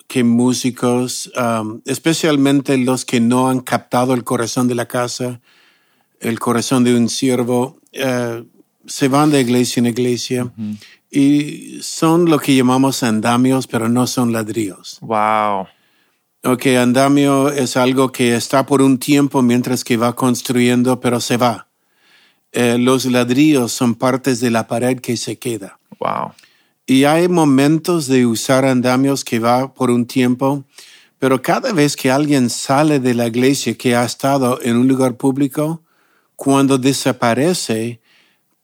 que 0.07 0.25
músicos, 0.25 1.31
um, 1.37 1.79
especialmente 1.85 2.77
los 2.77 3.05
que 3.05 3.21
no 3.21 3.47
han 3.47 3.61
captado 3.61 4.13
el 4.13 4.25
corazón 4.25 4.67
de 4.67 4.75
la 4.75 4.85
casa, 4.85 5.39
el 6.19 6.37
corazón 6.37 6.83
de 6.83 6.95
un 6.95 7.07
siervo, 7.07 7.79
eh, 7.93 8.43
se 8.85 9.07
van 9.07 9.31
de 9.31 9.39
iglesia 9.39 9.79
en 9.79 9.85
iglesia 9.85 10.51
y 11.11 11.79
son 11.83 12.29
lo 12.29 12.39
que 12.39 12.55
llamamos 12.55 13.03
andamios, 13.03 13.67
pero 13.67 13.89
no 13.89 14.07
son 14.07 14.31
ladrillos. 14.31 14.97
Wow. 15.01 15.67
Ok, 16.43 16.67
andamio 16.79 17.49
es 17.49 17.77
algo 17.77 18.11
que 18.11 18.35
está 18.35 18.65
por 18.65 18.81
un 18.81 18.97
tiempo 18.97 19.41
mientras 19.41 19.83
que 19.83 19.97
va 19.97 20.15
construyendo, 20.15 20.99
pero 20.99 21.19
se 21.19 21.37
va. 21.37 21.67
Eh, 22.53 22.77
los 22.79 23.05
ladrillos 23.05 23.71
son 23.71 23.93
partes 23.93 24.39
de 24.39 24.49
la 24.49 24.67
pared 24.67 24.99
que 24.99 25.17
se 25.17 25.37
queda. 25.37 25.77
Wow. 25.99 26.31
Y 26.87 27.03
hay 27.03 27.27
momentos 27.27 28.07
de 28.07 28.25
usar 28.25 28.65
andamios 28.65 29.23
que 29.23 29.39
va 29.39 29.73
por 29.73 29.91
un 29.91 30.05
tiempo, 30.05 30.63
pero 31.19 31.41
cada 31.41 31.73
vez 31.73 31.95
que 31.95 32.09
alguien 32.09 32.49
sale 32.49 32.99
de 32.99 33.13
la 33.13 33.27
iglesia 33.27 33.77
que 33.77 33.95
ha 33.95 34.03
estado 34.03 34.59
en 34.63 34.77
un 34.77 34.87
lugar 34.87 35.15
público, 35.15 35.83
cuando 36.35 36.79
desaparece, 36.79 38.01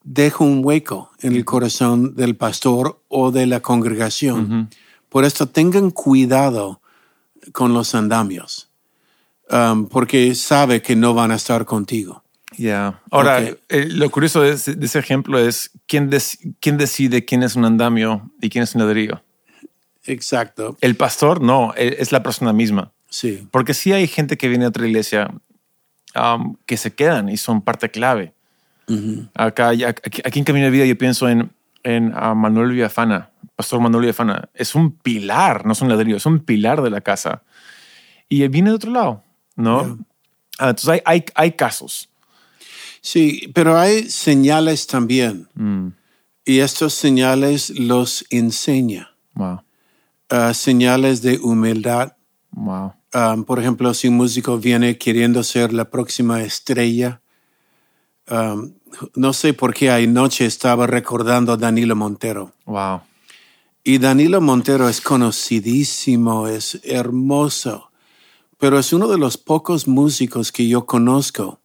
deja 0.10 0.44
un 0.44 0.62
hueco 0.64 1.12
en 1.20 1.36
el 1.36 1.44
corazón 1.44 2.16
del 2.16 2.36
pastor 2.38 3.02
o 3.10 3.32
de 3.32 3.46
la 3.46 3.60
congregación. 3.60 4.70
Por 5.10 5.26
esto 5.26 5.48
tengan 5.48 5.92
cuidado 5.92 6.82
con 7.52 7.74
los 7.74 7.94
andamios, 7.94 8.70
um, 9.52 9.88
porque 9.88 10.34
sabe 10.36 10.82
que 10.82 10.96
no 10.96 11.14
van 11.14 11.32
a 11.32 11.36
estar 11.36 11.66
contigo. 11.66 12.24
Ya. 12.58 13.02
Ahora, 13.12 13.40
Ok. 13.40 13.60
eh, 13.70 13.88
lo 13.90 14.10
curioso 14.10 14.42
de 14.42 14.52
ese, 14.52 14.76
de 14.76 14.86
ese 14.86 14.98
ejemplo 15.00 15.38
es 15.40 15.72
quién, 15.88 16.10
quién 16.62 16.78
decide 16.78 17.26
quién 17.26 17.44
es 17.44 17.56
un 17.56 17.66
andamio 17.66 18.32
y 18.42 18.50
quién 18.50 18.64
es 18.64 18.76
un 18.76 18.82
ladrillo. 18.82 19.22
Exacto, 20.06 20.78
El 20.80 20.96
pastor 20.96 21.42
no, 21.42 21.74
eh, 21.76 21.98
es 22.00 22.12
la 22.14 22.24
persona 22.24 22.54
misma. 22.54 22.92
sí. 23.10 23.46
Porque 23.52 23.74
sí 23.74 23.92
hay 23.92 24.08
gente 24.08 24.38
que 24.38 24.48
viene 24.48 24.64
a 24.66 24.70
otra 24.70 24.88
iglesia 24.88 25.34
um, 26.16 26.56
que 26.66 26.78
se 26.78 26.94
quedan 26.96 27.28
y 27.30 27.36
son 27.38 27.62
parte 27.62 27.90
clave. 27.92 28.34
Acá, 29.34 29.74
ya- 29.74 29.90
aquí, 29.90 30.22
aquí 30.24 30.40
en 30.40 30.46
Camino 30.46 30.66
de 30.66 30.72
Vida 30.72 30.86
yo 30.86 30.98
pienso 30.98 31.28
en, 31.28 31.52
en 31.84 32.14
ah, 32.16 32.34
Manuel 32.34 32.72
Villafana, 32.72 33.32
Pastor 33.56 33.82
Manuel 33.82 34.04
Villafana. 34.04 34.50
Es 34.54 34.76
un 34.76 34.92
pilar, 34.92 35.66
no 35.66 35.74
es 35.74 35.82
un 35.82 35.90
ladrillo, 35.90 36.18
es 36.18 36.26
un 36.26 36.40
pilar 36.40 36.82
de 36.82 36.90
la 36.90 37.02
casa. 37.02 37.44
Y 38.30 38.44
él 38.44 38.50
viene 38.50 38.70
de 38.70 38.76
otro 38.78 38.92
lado, 38.92 39.24
¿no? 39.56 39.98
Ah, 40.60 40.70
entonces 40.70 40.90
hay, 40.90 41.02
hay, 41.06 41.26
hay 41.36 41.52
casos. 41.54 42.10
Sí, 43.02 43.52
pero 43.54 43.78
hay 43.78 44.10
señales 44.10 44.88
también. 44.88 45.48
Mm, 45.54 45.90
Y 46.46 46.60
estos 46.60 46.94
señales 46.94 47.70
los 47.78 48.26
enseña. 48.30 49.12
wow, 49.34 49.62
Ah, 50.30 50.54
señales 50.54 51.22
de 51.22 51.38
humildad. 51.40 52.14
wow. 52.52 52.94
Um, 53.14 53.46
por 53.46 53.60
ejemplo, 53.60 53.94
si 53.94 54.10
un 54.10 54.16
músico 54.16 54.58
viene 54.58 54.98
queriendo 54.98 55.42
ser 55.44 55.72
la 55.74 55.90
próxima 55.90 56.42
estrella, 56.44 57.22
um, 58.30 58.74
no 59.16 59.34
sé 59.34 59.54
por 59.54 59.74
qué 59.74 59.90
anoche 59.92 60.46
estaba 60.46 60.88
recordando 60.88 61.54
a 61.54 61.58
Danilo 61.58 61.96
Montero. 61.96 62.54
Wow. 62.66 63.02
Y 63.84 64.00
Danilo 64.00 64.42
Montero 64.42 64.90
es 64.90 65.00
conocidísimo, 65.00 66.48
es 66.48 66.80
hermoso, 66.84 67.90
pero 68.58 68.80
es 68.80 68.92
uno 68.92 69.08
de 69.08 69.18
los 69.18 69.38
pocos 69.38 69.88
músicos 69.88 70.52
que 70.52 70.68
yo 70.68 70.86
conozco 70.86 71.62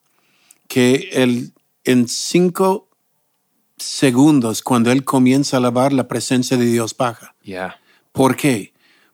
que 0.68 1.10
él, 1.12 1.52
en 1.84 2.08
cinco 2.08 2.88
segundos, 3.76 4.62
cuando 4.62 4.92
él 4.92 5.04
comienza 5.04 5.56
a 5.56 5.58
alabar, 5.58 5.92
la 5.92 6.08
presencia 6.08 6.56
de 6.56 6.66
Dios 6.66 6.96
baja. 6.96 7.34
Yeah. 7.42 7.80
¿Por 8.12 8.36
qué? 8.36 8.72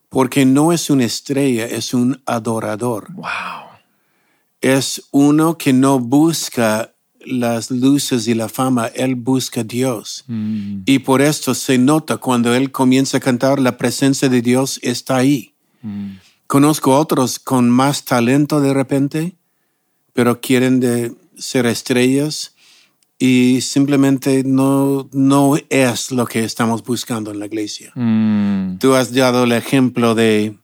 Porque 0.08 0.44
no 0.44 0.72
es 0.72 0.90
una 0.90 1.04
estrella, 1.04 1.66
es 1.66 1.94
un 1.94 2.22
adorador. 2.26 3.12
Wow. 3.12 3.26
Es 4.60 5.08
uno 5.12 5.56
que 5.56 5.72
no 5.72 5.98
busca 5.98 6.94
las 7.30 7.70
luces 7.70 8.26
y 8.28 8.34
la 8.34 8.48
fama, 8.48 8.86
él 8.86 9.14
busca 9.14 9.60
a 9.60 9.64
Dios. 9.64 10.24
Mm, 10.26 10.82
Y 10.86 11.00
por 11.00 11.20
esto 11.22 11.54
se 11.54 11.78
nota 11.78 12.16
cuando 12.16 12.54
él 12.54 12.70
comienza 12.72 13.18
a 13.18 13.20
cantar, 13.20 13.58
la 13.60 13.76
presencia 13.76 14.28
de 14.28 14.42
Dios 14.42 14.78
está 14.82 15.16
ahí. 15.16 15.54
mm. 15.82 16.16
Conozco 16.46 16.96
otros 16.98 17.38
con 17.38 17.68
más 17.68 18.06
talento 18.06 18.60
de 18.62 18.72
repente, 18.72 19.36
pero 20.14 20.40
quieren 20.40 20.80
de 20.80 21.14
ser 21.36 21.66
estrellas 21.66 22.54
y 23.18 23.60
simplemente 23.60 24.44
no, 24.44 25.10
no 25.12 25.56
es 25.68 26.10
lo 26.10 26.24
que 26.26 26.44
estamos 26.44 26.82
buscando 26.82 27.30
en 27.32 27.38
la 27.38 27.46
iglesia. 27.46 27.92
Mm, 27.94 28.78
Tú 28.78 28.94
has 28.94 29.12
dado 29.12 29.44
el 29.44 29.52
ejemplo 29.52 30.14
de 30.14 30.56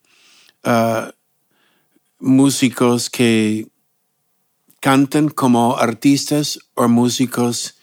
ah, 0.63 1.13
músicos 2.19 3.11
que 3.11 3.67
cantan 4.85 5.31
como 5.31 5.79
artistas 5.79 6.59
o 6.75 6.87
músicos 6.89 7.77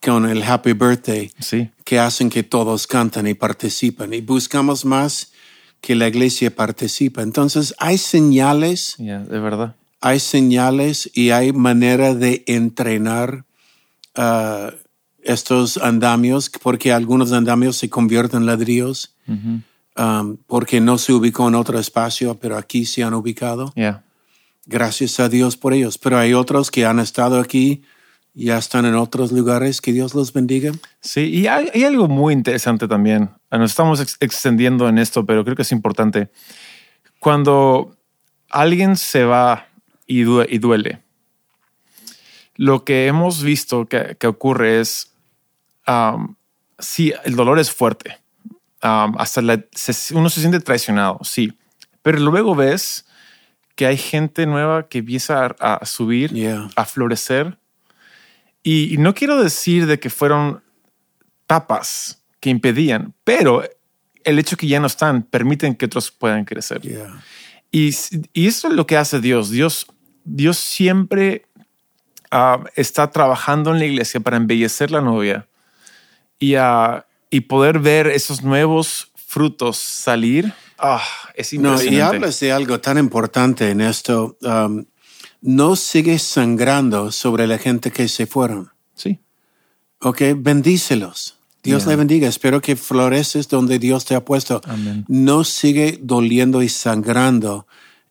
con 0.00 0.26
el 0.30 0.44
Happy 0.44 0.74
Birthday 0.74 1.32
sí. 1.40 1.70
que 1.82 1.98
hacen 1.98 2.30
que 2.30 2.44
todos 2.44 2.86
cantan 2.86 3.26
y 3.26 3.34
participan. 3.34 4.12
Y 4.14 4.20
buscamos 4.20 4.84
más 4.84 5.32
que 5.80 5.96
la 5.96 6.06
iglesia 6.06 6.54
participa. 6.54 7.22
Entonces 7.22 7.74
hay 7.78 7.98
señales, 7.98 8.94
Yeah, 8.98 9.24
de 9.24 9.40
verdad. 9.40 9.74
hay 10.00 10.20
señales 10.20 11.10
y 11.14 11.30
hay 11.30 11.52
manera 11.52 12.14
de 12.14 12.44
entrenar 12.46 13.44
ah, 14.14 14.70
estos 15.24 15.78
andamios, 15.78 16.48
porque 16.62 16.92
algunos 16.92 17.32
andamios 17.32 17.74
se 17.76 17.88
convierten 17.90 18.42
en 18.42 18.46
ladrillos, 18.46 19.16
Ujú. 19.26 19.62
um, 20.00 20.36
porque 20.46 20.80
no 20.80 20.96
se 20.96 21.12
ubicó 21.12 21.48
en 21.48 21.56
otro 21.56 21.76
espacio, 21.80 22.38
pero 22.38 22.56
aquí 22.56 22.84
se 22.86 23.02
han 23.02 23.14
ubicado. 23.14 23.72
Yeah. 23.74 24.04
Gracias 24.70 25.18
a 25.18 25.28
Dios 25.28 25.56
por 25.56 25.72
ellos. 25.72 25.98
Pero 25.98 26.16
hay 26.16 26.32
otros 26.32 26.70
que 26.70 26.86
han 26.86 27.00
estado 27.00 27.40
aquí, 27.40 27.82
ya 28.34 28.56
están 28.56 28.86
en 28.86 28.94
otros 28.94 29.32
lugares. 29.32 29.80
Que 29.80 29.92
Dios 29.92 30.14
los 30.14 30.32
bendiga. 30.32 30.70
Sí, 31.00 31.22
y 31.22 31.48
hay, 31.48 31.82
algo 31.84 32.06
muy 32.06 32.32
interesante 32.32 32.86
también. 32.86 33.30
Nos 33.50 33.72
estamos 33.72 34.00
ex- 34.00 34.16
extendiendo 34.20 34.88
en 34.88 34.98
esto, 34.98 35.26
pero 35.26 35.42
creo 35.44 35.56
que 35.56 35.62
es 35.62 35.72
importante. 35.72 36.30
Cuando 37.18 37.96
alguien 38.48 38.96
se 38.96 39.24
va 39.24 39.66
y, 40.06 40.22
due- 40.22 40.46
y 40.48 40.58
duele, 40.58 41.02
lo 42.54 42.84
que 42.84 43.06
hemos 43.08 43.42
visto 43.42 43.86
que, 43.86 44.16
que 44.20 44.26
ocurre 44.28 44.80
es, 44.80 45.12
um, 45.88 46.36
sí, 46.78 47.12
el 47.24 47.34
dolor 47.34 47.58
es 47.58 47.72
fuerte. 47.72 48.18
Hasta 48.80 49.42
la- 49.42 49.64
se- 49.72 50.14
uno 50.14 50.30
se 50.30 50.40
siente 50.40 50.60
traicionado, 50.60 51.18
sí. 51.22 51.52
Pero 52.02 52.18
luego 52.20 52.54
ves 52.54 53.04
que 53.80 53.86
hay 53.86 53.96
gente 53.96 54.44
nueva 54.44 54.88
que 54.90 54.98
empieza 54.98 55.56
a, 55.58 55.76
a 55.76 55.86
subir, 55.86 56.34
Yeah. 56.34 56.68
a 56.76 56.84
florecer. 56.84 57.56
Y, 58.62 58.92
y 58.92 58.98
no 58.98 59.14
quiero 59.14 59.42
decir 59.42 59.86
de 59.86 59.98
que 59.98 60.10
fueron 60.10 60.62
tapas 61.46 62.22
que 62.40 62.50
impedían, 62.50 63.14
pero 63.24 63.64
el 64.22 64.38
hecho 64.38 64.58
que 64.58 64.66
ya 64.66 64.80
no 64.80 64.86
están 64.86 65.22
permiten 65.22 65.74
que 65.74 65.86
otros 65.86 66.10
puedan 66.10 66.44
crecer. 66.44 66.82
Yeah. 66.82 67.22
Y, 67.72 67.96
y 68.34 68.48
eso 68.48 68.68
es 68.68 68.74
lo 68.74 68.86
que 68.86 68.98
hace 68.98 69.18
Dios. 69.18 69.48
Dios, 69.48 69.86
Dios 70.26 70.58
siempre 70.58 71.46
ah, 72.30 72.62
está 72.76 73.10
trabajando 73.10 73.70
en 73.72 73.78
la 73.78 73.86
iglesia 73.86 74.20
para 74.20 74.36
embellecer 74.36 74.90
la 74.90 75.00
novia 75.00 75.48
y, 76.38 76.56
ah, 76.56 77.06
y 77.30 77.40
poder 77.40 77.78
ver 77.78 78.08
esos 78.08 78.42
nuevos 78.42 79.09
frutos 79.34 79.76
salir. 79.76 80.52
Ah, 80.76 81.00
es 81.36 81.52
No, 81.52 81.70
impresionante. 81.72 81.94
y 81.96 82.00
hablas 82.00 82.40
de 82.40 82.50
algo 82.50 82.80
tan 82.80 82.98
importante 82.98 83.70
en 83.70 83.80
esto. 83.80 84.36
um, 84.42 84.84
no 85.40 85.76
sigues 85.76 86.22
sangrando 86.22 87.12
sobre 87.12 87.46
la 87.46 87.56
gente 87.58 87.90
que 87.92 88.08
se 88.08 88.26
fueron. 88.26 88.70
Sí. 88.94 89.20
Ok, 90.00 90.20
bendícelos. 90.36 91.36
Dios 91.62 91.82
Yeah. 91.84 91.90
le 91.92 91.96
bendiga. 91.96 92.28
Espero 92.28 92.60
que 92.60 92.74
floreces 92.76 93.46
donde 93.48 93.78
Dios 93.78 94.04
te 94.04 94.14
ha 94.16 94.24
puesto. 94.24 94.60
Amén. 94.64 95.04
No 95.08 95.44
sigue 95.44 95.98
doliendo 96.02 96.60
y 96.62 96.68
sangrando. 96.68 97.66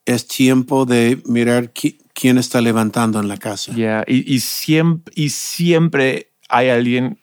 Es 0.05 0.25
tiempo 0.27 0.85
de 0.85 1.21
mirar 1.25 1.73
qui- 1.73 1.97
quién 2.13 2.37
está 2.37 2.61
levantando 2.61 3.19
en 3.19 3.27
la 3.27 3.37
casa. 3.37 3.73
Yeah. 3.73 4.03
Y, 4.07 4.33
y 4.33 4.39
siempre, 4.39 5.13
y 5.15 5.29
siempre 5.31 6.31
hay 6.47 6.69
alguien 6.69 7.19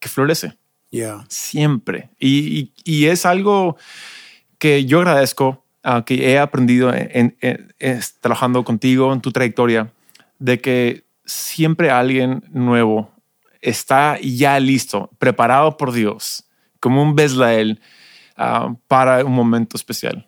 que 0.00 0.08
florece. 0.08 0.56
Yeah. 0.96 1.24
Siempre. 1.28 2.10
Y, 2.18 2.58
y- 2.58 2.72
y 2.84 3.06
es 3.06 3.26
algo 3.26 3.76
que 4.58 4.84
yo 4.86 4.98
agradezco, 5.00 5.64
ah, 5.82 6.04
que 6.06 6.30
he 6.32 6.38
aprendido 6.38 6.92
en, 6.94 7.10
en- 7.12 7.36
en- 7.40 7.74
es- 7.78 8.14
trabajando 8.20 8.64
contigo 8.64 9.12
en 9.12 9.20
tu 9.20 9.30
trayectoria, 9.32 9.92
de 10.38 10.60
que 10.60 11.04
siempre 11.24 11.90
alguien 11.90 12.44
nuevo 12.50 13.10
está 13.60 14.18
ya 14.22 14.58
listo, 14.60 15.10
preparado 15.18 15.76
por 15.76 15.92
Dios, 15.92 16.44
como 16.80 17.02
un 17.02 17.14
Beslael 17.14 17.80
ah, 18.36 18.74
para 18.88 19.24
un 19.24 19.32
momento 19.32 19.76
especial. 19.76 20.26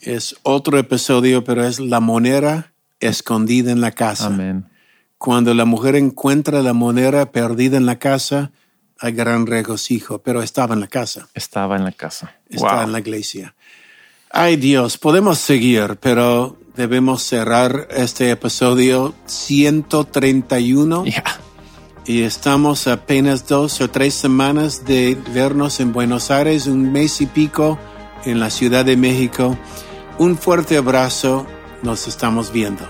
Es 0.00 0.34
otro 0.42 0.78
episodio, 0.78 1.44
pero 1.44 1.64
es 1.64 1.78
la 1.78 2.00
moneda 2.00 2.72
escondida 3.00 3.70
en 3.70 3.80
la 3.80 3.92
casa. 3.92 4.26
Amén. 4.26 4.66
Cuando 5.18 5.52
la 5.54 5.66
mujer 5.66 5.94
encuentra 5.96 6.62
la 6.62 6.72
moneda 6.72 7.30
perdida 7.32 7.76
en 7.76 7.84
la 7.86 7.98
casa, 7.98 8.50
hay 9.00 9.12
gran 9.12 9.46
regocijo, 9.46 10.18
pero 10.18 10.42
estaba 10.42 10.74
en 10.74 10.80
la 10.80 10.88
casa, 10.88 11.28
Estaba 11.34 11.76
en 11.76 11.84
la 11.84 11.92
casa. 11.92 12.34
Wow. 12.52 12.82
en 12.82 12.92
la 12.92 12.98
iglesia. 13.00 13.54
Ay 14.30 14.56
Dios, 14.56 14.98
podemos 14.98 15.38
seguir, 15.38 15.96
pero 16.00 16.56
debemos 16.76 17.22
cerrar 17.22 17.88
este 17.90 18.30
episodio 18.30 19.14
131 19.26 21.04
Yeah. 21.04 21.24
y 22.06 22.22
estamos 22.22 22.86
apenas 22.86 23.46
dos 23.48 23.80
o 23.80 23.90
tres 23.90 24.14
semanas 24.14 24.84
de 24.84 25.16
vernos 25.34 25.80
en 25.80 25.92
Buenos 25.92 26.30
Aires, 26.30 26.66
un 26.66 26.92
mes 26.92 27.20
y 27.20 27.26
pico 27.26 27.78
en 28.24 28.38
la 28.40 28.50
Ciudad 28.50 28.84
de 28.84 28.96
México. 28.96 29.56
Un 30.18 30.36
fuerte 30.36 30.76
abrazo. 30.76 31.46
Nos 31.82 32.06
estamos 32.06 32.52
viendo. 32.52 32.86